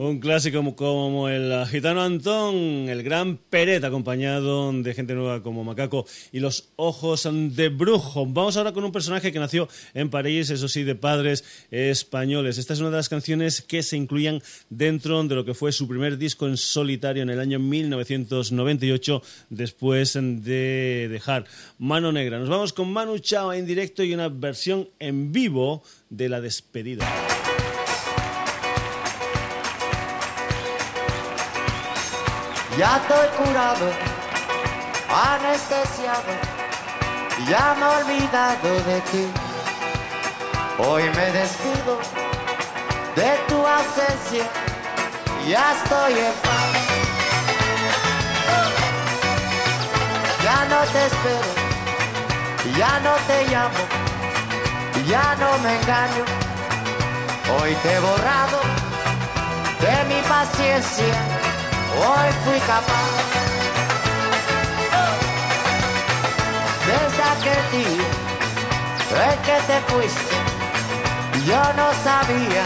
Un 0.07 0.19
clásico 0.21 0.73
como 0.77 1.27
el 1.27 1.65
gitano 1.65 2.01
Antón, 2.01 2.87
el 2.87 3.03
gran 3.03 3.35
Peret, 3.35 3.83
acompañado 3.83 4.71
de 4.71 4.93
gente 4.93 5.13
nueva 5.13 5.43
como 5.43 5.65
Macaco 5.65 6.05
y 6.31 6.39
los 6.39 6.69
ojos 6.77 7.27
de 7.29 7.67
brujo. 7.67 8.25
Vamos 8.25 8.55
ahora 8.55 8.71
con 8.71 8.85
un 8.85 8.93
personaje 8.93 9.33
que 9.33 9.39
nació 9.39 9.67
en 9.93 10.09
París, 10.09 10.49
eso 10.49 10.69
sí, 10.69 10.83
de 10.83 10.95
padres 10.95 11.43
españoles. 11.71 12.57
Esta 12.57 12.71
es 12.71 12.79
una 12.79 12.89
de 12.89 12.95
las 12.95 13.09
canciones 13.09 13.61
que 13.61 13.83
se 13.83 13.97
incluían 13.97 14.41
dentro 14.69 15.21
de 15.25 15.35
lo 15.35 15.43
que 15.43 15.53
fue 15.53 15.73
su 15.73 15.89
primer 15.89 16.17
disco 16.17 16.47
en 16.47 16.55
solitario 16.55 17.23
en 17.23 17.29
el 17.29 17.41
año 17.41 17.59
1998, 17.59 19.21
después 19.49 20.13
de 20.13 21.09
dejar 21.11 21.43
Mano 21.79 22.13
Negra. 22.13 22.39
Nos 22.39 22.47
vamos 22.47 22.71
con 22.71 22.93
Manu 22.93 23.19
Chao 23.19 23.51
en 23.51 23.65
directo 23.65 24.03
y 24.03 24.13
una 24.13 24.29
versión 24.29 24.87
en 24.99 25.33
vivo 25.33 25.83
de 26.09 26.29
la 26.29 26.39
despedida. 26.39 27.05
Ya 32.77 32.97
estoy 32.97 33.27
curado, 33.43 33.91
anestesiado, 35.09 36.31
ya 37.49 37.75
me 37.79 37.85
he 37.85 37.89
olvidado 38.03 38.69
de 38.85 39.01
ti. 39.01 39.27
Hoy 40.77 41.03
me 41.15 41.31
despido 41.31 41.97
de 43.15 43.35
tu 43.47 43.65
ausencia, 43.65 44.45
ya 45.47 45.73
estoy 45.73 46.13
en 46.19 46.33
paz. 46.43 46.87
Ya 50.43 50.65
no 50.69 50.79
te 50.93 51.05
espero, 51.07 51.51
ya 52.77 52.99
no 52.99 53.13
te 53.25 53.47
llamo, 53.49 53.83
ya 55.07 55.35
no 55.39 55.57
me 55.63 55.81
engaño. 55.81 56.25
Hoy 57.59 57.73
te 57.81 57.95
he 57.95 57.99
borrado 57.99 58.59
de 59.81 60.13
mi 60.13 60.21
paciencia, 60.29 61.36
hoy 61.97 62.29
fui 62.45 62.59
capaz. 62.61 63.07
Desde 66.87 67.23
aquel 67.33 67.63
día 67.71 68.07
en 69.25 69.37
que 69.41 69.57
te 69.67 69.77
fuiste, 69.91 70.35
yo 71.45 71.61
no 71.79 71.87
sabía 72.03 72.63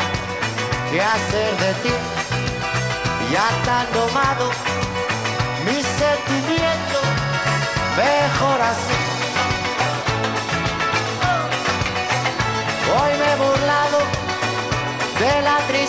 qué 0.91 1.01
hacer 1.01 1.57
de 1.63 1.73
ti. 1.83 1.95
Ya 3.31 3.47
tan 3.65 3.87
domado 3.93 4.49
mis 5.65 5.85
sentimientos, 5.85 7.05
mejor 7.95 8.61
así. 8.61 8.97
Hoy 12.93 13.11
me 13.19 13.31
he 13.31 13.35
burlado 13.37 13.99
de 15.19 15.41
la 15.41 15.57
tristeza, 15.67 15.80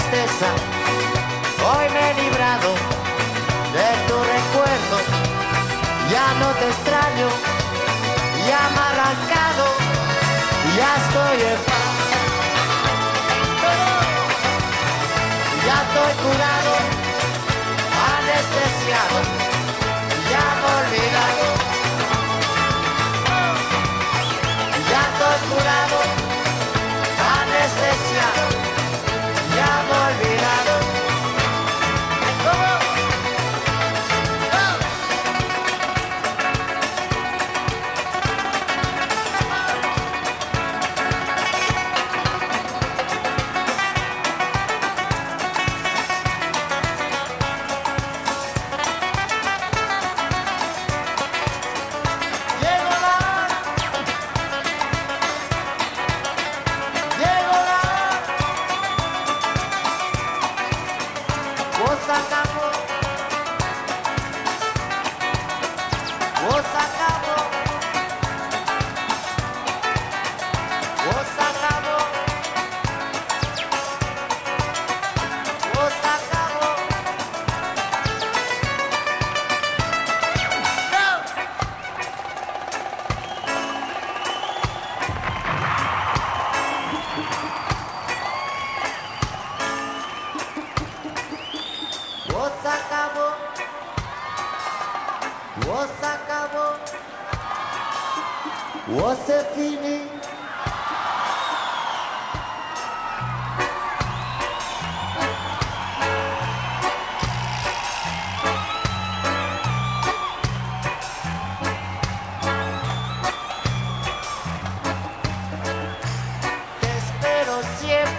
no 6.40 6.48
te 6.58 6.66
extraño, 6.68 7.28
ya 8.48 8.60
me 8.74 8.80
he 8.80 8.90
arrancado, 8.92 9.64
ya 10.76 10.90
estoy 11.02 11.38
en 11.52 11.58
paz. 11.66 11.82
Ya 15.66 15.76
estoy 15.84 16.12
curado, 16.24 16.74
anestesiado, 18.16 19.41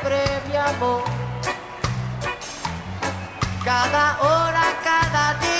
siempre, 0.04 0.42
mi 0.48 0.56
amor. 0.56 1.04
Cada 3.64 4.18
hora, 4.22 4.64
cada 4.84 5.34
día. 5.40 5.53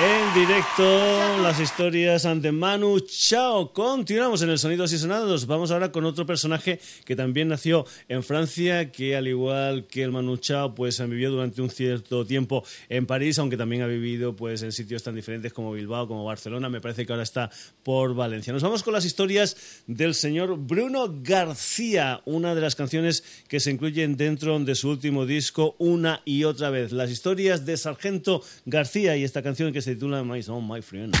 En 0.00 0.34
directo, 0.34 1.38
las 1.42 1.58
historias 1.58 2.24
ante 2.24 2.52
Manu 2.52 3.00
Chao. 3.00 3.72
Continuamos 3.72 4.42
en 4.42 4.50
el 4.50 4.58
Sonidos 4.58 4.92
y 4.92 4.98
Sonados. 4.98 5.46
Vamos 5.46 5.72
ahora 5.72 5.90
con 5.90 6.04
otro 6.04 6.24
personaje 6.24 6.78
que 7.04 7.16
también 7.16 7.48
nació 7.48 7.84
en 8.08 8.22
Francia, 8.22 8.92
que 8.92 9.16
al 9.16 9.26
igual 9.26 9.86
que 9.88 10.04
el 10.04 10.12
Manu 10.12 10.36
Chao, 10.36 10.74
pues 10.74 11.00
vivió 11.08 11.32
durante 11.32 11.62
un 11.62 11.70
cierto 11.70 12.24
tiempo 12.24 12.64
en 12.88 13.06
París, 13.06 13.38
aunque 13.40 13.56
también 13.56 13.82
ha 13.82 13.86
vivido 13.86 14.36
pues 14.36 14.62
en 14.62 14.70
sitios 14.70 15.02
tan 15.02 15.16
diferentes 15.16 15.52
como 15.52 15.72
Bilbao, 15.72 16.06
como 16.06 16.24
Barcelona. 16.24 16.68
Me 16.68 16.80
parece 16.80 17.04
que 17.04 17.12
ahora 17.12 17.24
está 17.24 17.50
por 17.82 18.14
Valencia. 18.14 18.52
Nos 18.52 18.62
vamos 18.62 18.84
con 18.84 18.92
las 18.92 19.04
historias 19.04 19.82
del 19.88 20.14
señor 20.14 20.58
Bruno 20.58 21.12
García, 21.22 22.20
una 22.24 22.54
de 22.54 22.60
las 22.60 22.76
canciones 22.76 23.24
que 23.48 23.58
se 23.58 23.72
incluyen 23.72 24.16
dentro 24.16 24.58
de 24.60 24.74
su 24.76 24.90
último 24.90 25.26
disco 25.26 25.74
una 25.78 26.22
y 26.24 26.44
otra 26.44 26.70
vez. 26.70 26.92
Las 26.92 27.10
historias 27.10 27.66
de 27.66 27.76
Sargento 27.76 28.42
García 28.64 29.16
y 29.16 29.24
esta 29.24 29.42
canción 29.42 29.72
que 29.72 29.82
se 29.82 29.87
titula 29.88 30.22
My 30.22 30.42
Son, 30.42 30.60
My 30.60 30.82
Friend. 30.82 31.14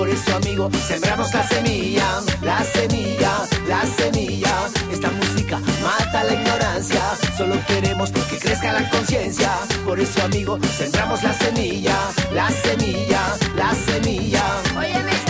Por 0.00 0.08
eso, 0.08 0.34
amigo, 0.34 0.70
sembramos 0.88 1.30
la 1.34 1.46
semilla, 1.46 2.22
la 2.40 2.64
semilla, 2.64 3.46
la 3.68 3.84
semilla. 3.84 4.66
Esta 4.90 5.10
música 5.10 5.58
mata 5.82 6.24
la 6.24 6.32
ignorancia, 6.32 7.02
solo 7.36 7.56
queremos 7.66 8.10
que 8.10 8.38
crezca 8.38 8.72
la 8.72 8.88
conciencia. 8.88 9.50
Por 9.84 10.00
eso, 10.00 10.22
amigo, 10.22 10.58
sembramos 10.78 11.22
la 11.22 11.34
semilla, 11.34 11.98
la 12.32 12.48
semilla, 12.48 13.36
la 13.54 13.74
semilla. 13.74 15.29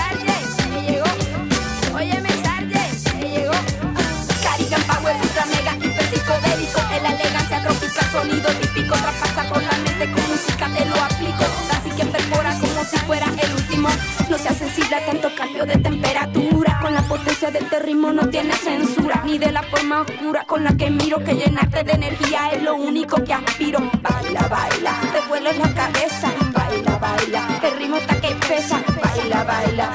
De 17.50 17.58
este 17.58 17.78
ritmo 17.80 18.12
no 18.12 18.28
tiene 18.28 18.54
censura. 18.54 19.22
Ni 19.24 19.38
de 19.38 19.52
la 19.52 19.62
forma 19.62 20.02
oscura 20.02 20.44
con 20.44 20.64
la 20.64 20.76
que 20.76 20.90
miro. 20.90 21.22
Que 21.24 21.34
llenarte 21.34 21.82
de 21.84 21.92
energía 21.92 22.50
es 22.52 22.62
lo 22.62 22.74
único 22.76 23.22
que 23.24 23.32
aspiro. 23.32 23.80
Baila, 24.02 24.48
baila, 24.48 25.00
te 25.12 25.28
vuelve 25.28 25.52
la 25.54 25.74
cabeza. 25.74 26.32
Baila, 26.52 26.98
baila, 26.98 27.60
el 27.62 27.78
ritmo 27.78 27.96
está 27.96 28.20
que 28.20 28.34
pesa. 28.48 28.82
Baila, 29.02 29.44
baila, 29.44 29.90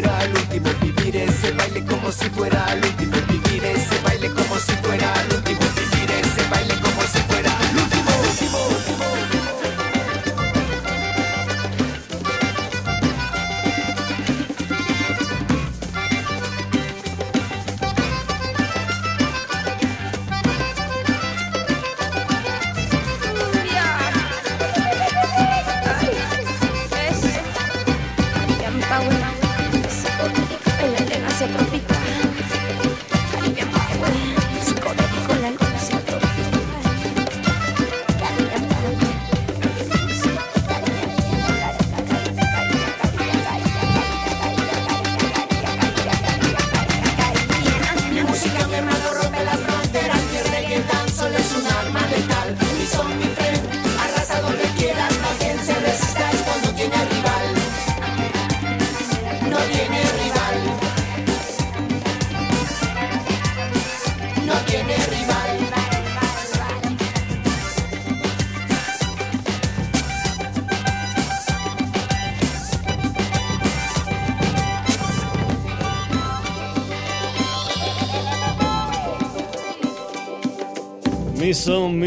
fuera 0.00 0.24
el 0.24 0.34
último. 0.34 0.70
Vivir 0.80 1.16
ese 1.16 1.52
baile 1.52 1.84
como 1.84 2.12
si 2.12 2.28
fuera 2.30 2.72
el 2.72 2.84
último. 2.84 3.37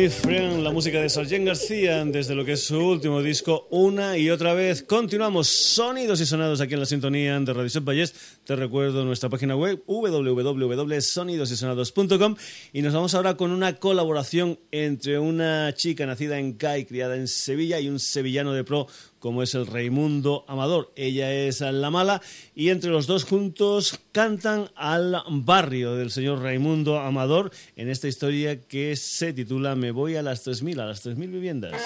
La 0.01 0.71
música 0.71 0.99
de 0.99 1.09
Sargent 1.09 1.45
García 1.45 2.03
desde 2.05 2.33
lo 2.33 2.43
que 2.43 2.53
es 2.53 2.63
su 2.63 2.75
último 2.75 3.21
disco, 3.21 3.67
una 3.69 4.17
y 4.17 4.31
otra 4.31 4.55
vez. 4.55 4.81
Continuamos 4.81 5.47
sonidos 5.47 6.19
y 6.21 6.25
sonados 6.25 6.59
aquí 6.59 6.73
en 6.73 6.79
la 6.79 6.87
sintonía 6.87 7.39
de 7.39 7.53
Radio 7.53 7.69
Set 7.69 7.83
Te 8.45 8.55
recuerdo 8.55 9.03
nuestra 9.05 9.29
página 9.29 9.55
web 9.55 9.83
www.sonidosysonados.com 9.85 12.35
y 12.73 12.81
nos 12.81 12.91
vamos 12.91 13.13
ahora 13.13 13.37
con 13.37 13.51
una 13.51 13.75
colaboración 13.75 14.57
entre 14.71 15.19
una 15.19 15.75
chica 15.75 16.07
nacida 16.07 16.39
en 16.39 16.53
CAI, 16.53 16.85
criada 16.85 17.17
en 17.17 17.27
Sevilla 17.27 17.79
y 17.79 17.87
un 17.87 17.99
sevillano 17.99 18.53
de 18.53 18.63
pro 18.63 18.87
como 19.19 19.43
es 19.43 19.53
el 19.53 19.67
Raimundo 19.67 20.43
Amador. 20.47 20.91
Ella 20.95 21.31
es 21.31 21.61
la 21.61 21.91
mala 21.91 22.19
y 22.55 22.69
entre 22.69 22.89
los 22.89 23.05
dos 23.05 23.25
juntos 23.25 23.99
cantan 24.11 24.71
al 24.73 25.21
barrio 25.29 25.93
del 25.95 26.09
señor 26.09 26.41
Raimundo 26.41 26.99
Amador 26.99 27.51
en 27.75 27.89
esta 27.89 28.07
historia 28.07 28.59
que 28.59 28.95
se 28.95 29.33
titula 29.33 29.75
Me 29.75 29.91
voy 29.91 30.15
a 30.15 30.23
las 30.23 30.47
3.000, 30.47 30.81
a 30.81 30.87
las 30.87 31.05
3.000 31.05 31.31
viviendas. 31.31 31.79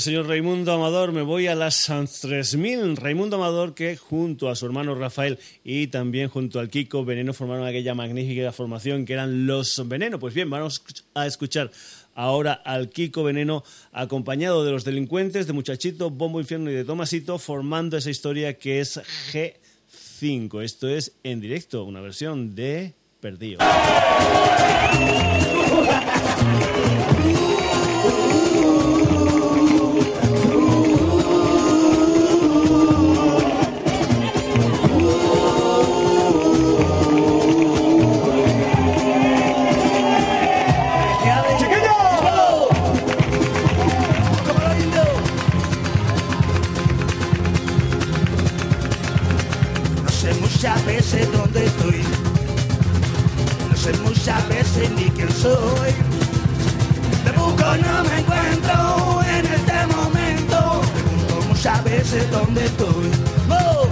Señor 0.00 0.26
Raimundo 0.26 0.72
Amador, 0.72 1.12
me 1.12 1.22
voy 1.22 1.46
a 1.46 1.54
las 1.54 1.90
3000. 2.20 2.96
Raimundo 2.96 3.36
Amador 3.36 3.74
que 3.74 3.96
junto 3.96 4.48
a 4.48 4.54
su 4.54 4.66
hermano 4.66 4.94
Rafael 4.94 5.38
y 5.64 5.86
también 5.88 6.28
junto 6.28 6.60
al 6.60 6.68
Kiko 6.68 7.04
Veneno 7.04 7.32
formaron 7.32 7.66
aquella 7.66 7.94
magnífica 7.94 8.52
formación 8.52 9.04
que 9.04 9.14
eran 9.14 9.46
Los 9.46 9.88
Veneno. 9.88 10.18
Pues 10.18 10.34
bien, 10.34 10.50
vamos 10.50 10.84
a 11.14 11.26
escuchar 11.26 11.70
ahora 12.14 12.52
al 12.52 12.90
Kiko 12.90 13.24
Veneno 13.24 13.64
acompañado 13.92 14.64
de 14.64 14.72
los 14.72 14.84
delincuentes, 14.84 15.46
de 15.46 15.52
Muchachito, 15.52 16.10
Bombo 16.10 16.40
Infierno 16.40 16.70
y 16.70 16.74
de 16.74 16.84
Tomasito 16.84 17.38
formando 17.38 17.96
esa 17.96 18.10
historia 18.10 18.58
que 18.58 18.80
es 18.80 19.00
G 19.32 19.54
5. 20.18 20.60
Esto 20.60 20.88
es 20.88 21.12
en 21.24 21.40
directo, 21.40 21.84
una 21.84 22.00
versión 22.00 22.54
de 22.54 22.94
Perdido. 23.20 23.58
muchas 54.28 54.48
veces 54.50 54.90
ni 54.90 55.04
quién 55.10 55.30
soy. 55.32 55.90
Me 57.24 57.32
busco, 57.32 57.64
no 57.64 58.04
me 58.04 58.18
encuentro 58.20 59.22
en 59.22 59.46
este 59.46 59.86
momento. 59.86 60.82
Pregunto 60.92 61.48
muchas 61.48 61.84
veces 61.84 62.30
dónde 62.30 62.66
estoy. 62.66 63.10
Oh, 63.48 63.86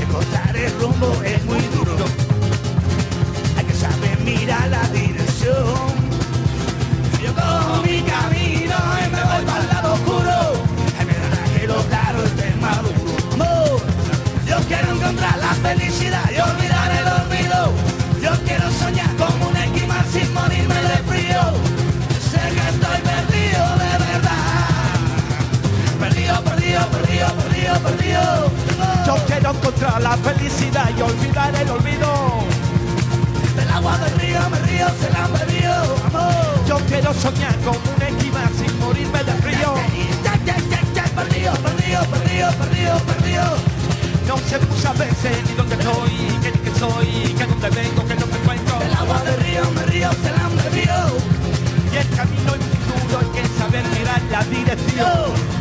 encontrar 0.00 0.56
el 0.56 0.72
rumbo 0.80 1.20
es 1.24 1.44
muy 1.46 1.62
duro. 1.74 1.96
Hay 3.58 3.64
que 3.64 3.74
saber 3.74 4.20
mirar 4.20 4.68
la 4.68 4.86
dirección. 4.88 5.64
Yo 7.20 7.34
cojo 7.34 7.82
mi 7.82 8.02
camino 8.02 8.76
y 9.04 9.10
me 9.10 9.22
voy 9.30 9.44
para 9.46 9.62
el 9.62 9.68
lado 9.68 9.94
oscuro. 9.94 10.52
Es 11.00 11.06
verdad 11.06 11.44
que 11.58 11.66
lo 11.66 11.82
claro 11.86 12.24
esté 12.24 12.54
maduro. 12.60 13.12
Oh, 13.40 13.80
yo 14.46 14.56
quiero 14.68 14.94
encontrar 14.94 15.38
la 15.38 15.54
felicidad 15.54 16.30
Encontrar 29.50 30.00
la 30.00 30.16
felicidad 30.16 30.90
y 30.96 31.02
olvidar 31.02 31.52
el 31.56 31.68
olvido. 31.70 32.08
Del 33.56 33.68
agua 33.68 33.98
del 33.98 34.20
río 34.20 34.38
me 34.48 34.58
río, 34.60 34.86
se 35.00 35.10
la 35.10 35.24
han 35.24 35.32
bebido, 35.32 35.96
amor. 36.06 36.66
Yo 36.68 36.78
quiero 36.86 37.12
soñar 37.12 37.56
como 37.64 37.78
un 37.78 38.02
esquimal 38.02 38.48
sin 38.56 38.78
morirme 38.78 39.24
de 39.24 39.32
frío. 39.42 39.74
Perdido, 41.16 41.52
perdido, 41.54 42.00
perdido, 42.04 42.52
perdido, 42.52 42.98
perdido. 43.00 43.44
No 44.28 44.36
sé 44.38 44.58
muchas 44.60 44.96
veces 44.96 45.36
ni 45.48 45.54
dónde 45.54 45.74
estoy, 45.74 46.38
qué 46.42 46.52
que 46.52 46.78
soy, 46.78 47.34
que 47.36 47.44
dónde 47.44 47.70
vengo, 47.70 48.06
que 48.06 48.14
no 48.14 48.26
me 48.26 48.36
encuentro. 48.38 48.78
Del 48.78 48.94
agua 48.94 49.18
del 49.24 49.40
río 49.40 49.62
me 49.74 49.82
río, 49.86 50.10
se 50.12 50.30
la 50.30 50.44
han 50.46 50.56
bebido. 50.56 51.18
Y 51.92 51.96
el 51.96 52.08
camino 52.16 52.54
es 52.54 52.60
muy 52.70 52.78
duro, 52.86 53.18
hay 53.18 53.42
que 53.42 53.48
saber 53.58 53.84
mirar 53.98 54.22
la 54.30 54.44
dirección. 54.44 55.59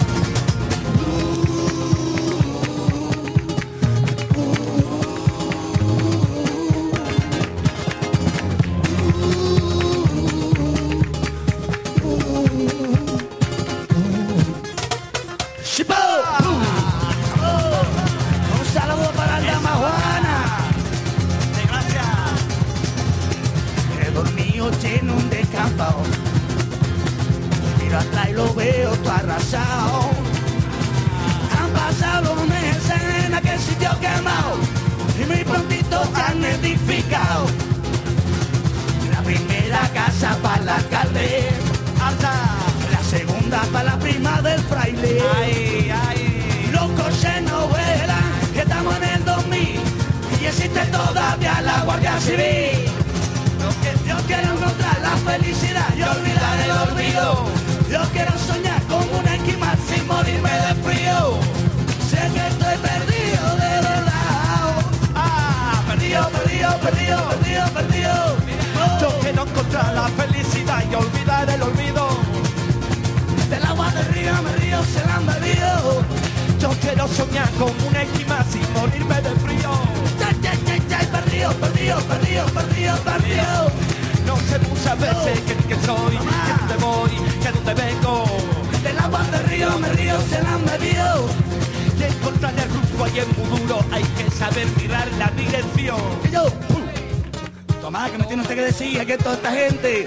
Que 98.07 98.17
me 98.17 98.23
tiene 98.25 98.41
usted 98.43 98.55
que 98.55 98.61
decir, 98.61 99.05
que 99.05 99.17
toda 99.17 99.35
esta 99.35 99.51
gente. 99.51 100.05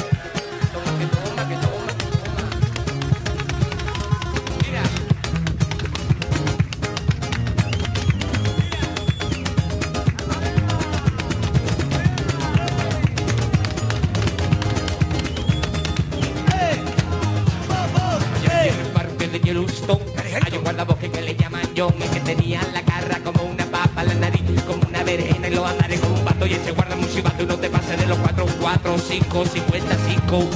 55. 29.32 30.50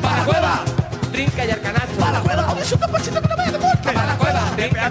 ¡Para 0.00 0.18
la 0.18 0.24
cueva! 0.24 0.64
Trinca 1.10 1.44
y 1.44 1.50
arcanazo. 1.50 1.96
¡Para 1.98 2.12
la 2.12 2.20
cueva! 2.20 2.56
¡Es 2.60 2.72
un 2.72 2.78
capachito 2.78 3.20
que 3.20 3.28
no 3.28 3.36
me 3.36 3.50
deporte! 3.50 3.92
¡Para 3.92 4.06
la 4.06 4.16
cueva! 4.16 4.40
¡Trinca 4.56 4.90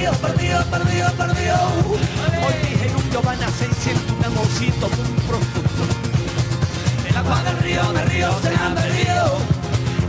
perdido, 0.00 0.12
perdido, 0.14 0.64
perdido, 0.70 1.12
perdido. 1.12 1.56
Uh. 1.86 1.94
Hoy 2.46 2.54
dije 2.62 2.86
en 2.86 2.96
un 2.96 3.24
van 3.24 3.42
a 3.42 3.50
600, 3.50 4.16
un 4.16 4.24
amorcito, 4.24 4.86
un 4.86 5.14
profundo. 5.28 5.84
El 7.08 7.16
agua 7.16 7.42
del 7.44 7.58
río, 7.58 7.92
del 7.92 8.08
río 8.08 8.40
se 8.40 8.50
la 8.50 8.66
ha 8.66 8.74
perdido. 8.74 9.38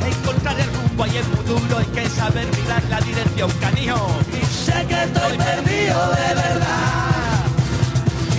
Encontrar 0.06 0.60
el 0.60 0.74
rumbo 0.74 1.04
ahí 1.04 1.18
es 1.18 1.28
muy 1.28 1.46
duro, 1.46 1.78
hay 1.78 1.86
que 1.86 2.10
saber 2.10 2.48
mirar 2.58 2.84
la 2.90 3.02
dirección, 3.02 3.52
canijo. 3.60 4.08
Y 4.32 4.46
sé 4.46 4.86
que 4.88 5.04
estoy 5.04 5.38
perdido 5.38 6.12
de 6.12 6.36
verdad. 6.36 7.46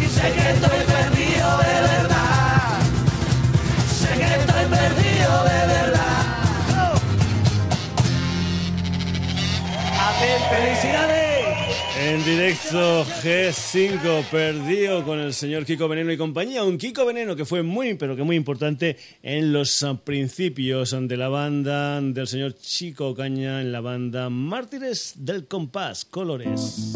Y 0.00 0.06
sé 0.06 0.32
que 0.32 0.50
estoy 0.50 0.80
perdido 0.94 1.58
de 1.58 1.74
verdad. 1.88 2.80
Sé 4.00 4.08
que 4.18 4.34
estoy 4.40 4.64
perdido 4.66 5.44
de 5.44 5.66
verdad. 5.66 6.24
Oh. 6.78 6.98
¡Felicidades! 10.50 11.31
En 12.12 12.22
directo 12.26 13.06
G5 13.22 14.24
perdió 14.30 15.02
con 15.02 15.18
el 15.18 15.32
señor 15.32 15.64
Kiko 15.64 15.88
Veneno 15.88 16.12
y 16.12 16.18
compañía. 16.18 16.62
Un 16.62 16.76
Kiko 16.76 17.06
Veneno 17.06 17.34
que 17.34 17.46
fue 17.46 17.62
muy, 17.62 17.94
pero 17.94 18.14
que 18.14 18.22
muy 18.22 18.36
importante 18.36 18.98
en 19.22 19.50
los 19.50 19.82
principios 20.04 20.94
de 20.94 21.16
la 21.16 21.30
banda 21.30 22.02
del 22.02 22.26
señor 22.26 22.52
Chico 22.52 23.14
Caña, 23.14 23.62
en 23.62 23.72
la 23.72 23.80
banda 23.80 24.28
Mártires 24.28 25.14
del 25.16 25.46
Compás, 25.46 26.04
Colores. 26.04 26.92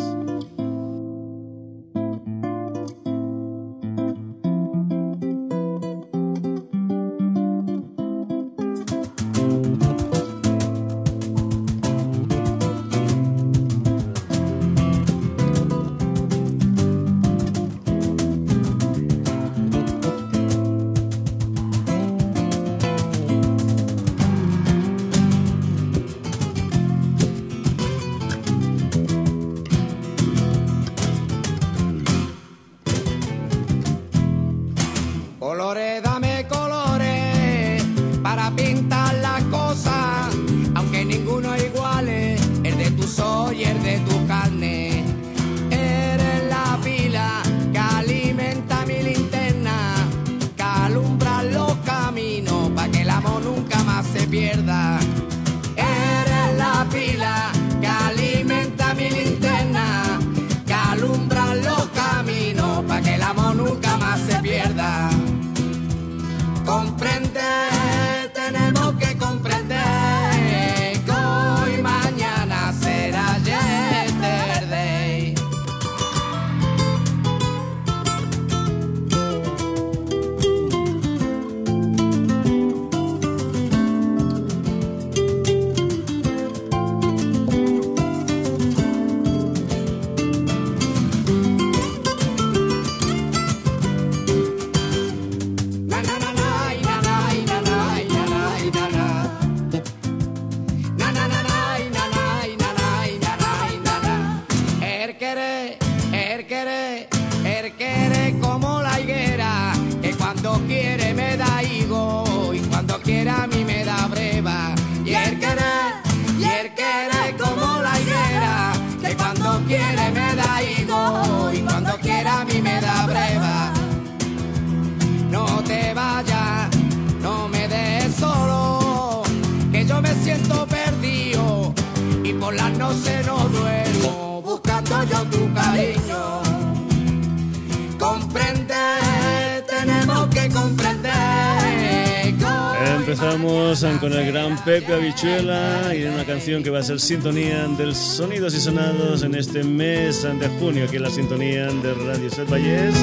Con 144.00 144.12
el 144.14 144.32
gran 144.32 144.56
Pepe 144.64 144.94
Habichuela 144.94 145.94
y 145.94 146.04
una 146.04 146.24
canción 146.24 146.62
que 146.62 146.70
va 146.70 146.78
a 146.78 146.82
ser 146.82 146.98
sintonía 146.98 147.68
del 147.68 147.94
Sonidos 147.94 148.54
y 148.54 148.60
Sonados 148.60 149.22
en 149.24 149.34
este 149.34 149.62
mes 149.62 150.22
de 150.22 150.48
junio, 150.58 150.84
aquí 150.84 150.96
en 150.96 151.02
la 151.02 151.10
sintonía 151.10 151.66
de 151.66 151.94
Radio 151.94 152.30
Set 152.30 152.50
Vallés. 152.50 152.94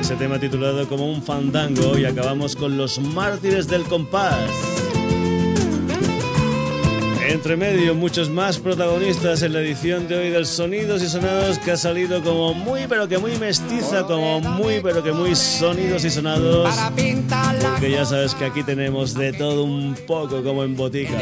Ese 0.00 0.14
tema 0.14 0.38
titulado 0.38 0.88
como 0.88 1.10
un 1.10 1.20
fandango 1.20 1.98
y 1.98 2.04
acabamos 2.04 2.54
con 2.54 2.76
los 2.76 3.00
mártires 3.00 3.66
del 3.66 3.82
compás. 3.84 4.85
Entre 7.28 7.56
medio, 7.56 7.94
muchos 7.94 8.30
más 8.30 8.58
protagonistas 8.58 9.42
en 9.42 9.52
la 9.52 9.60
edición 9.60 10.06
de 10.06 10.16
hoy 10.16 10.30
del 10.30 10.46
Sonidos 10.46 11.02
y 11.02 11.08
Sonados 11.08 11.58
que 11.58 11.72
ha 11.72 11.76
salido 11.76 12.22
como 12.22 12.54
muy 12.54 12.86
pero 12.88 13.08
que 13.08 13.18
muy 13.18 13.36
mestiza, 13.36 14.04
como 14.04 14.40
muy 14.40 14.80
pero 14.80 15.02
que 15.02 15.12
muy 15.12 15.34
sonidos 15.34 16.04
y 16.04 16.10
sonados. 16.10 16.72
Que 17.80 17.90
ya 17.90 18.04
sabes 18.04 18.34
que 18.34 18.44
aquí 18.44 18.62
tenemos 18.62 19.14
de 19.14 19.32
todo 19.32 19.64
un 19.64 19.96
poco 20.06 20.42
como 20.42 20.62
en 20.62 20.76
botica. 20.76 21.18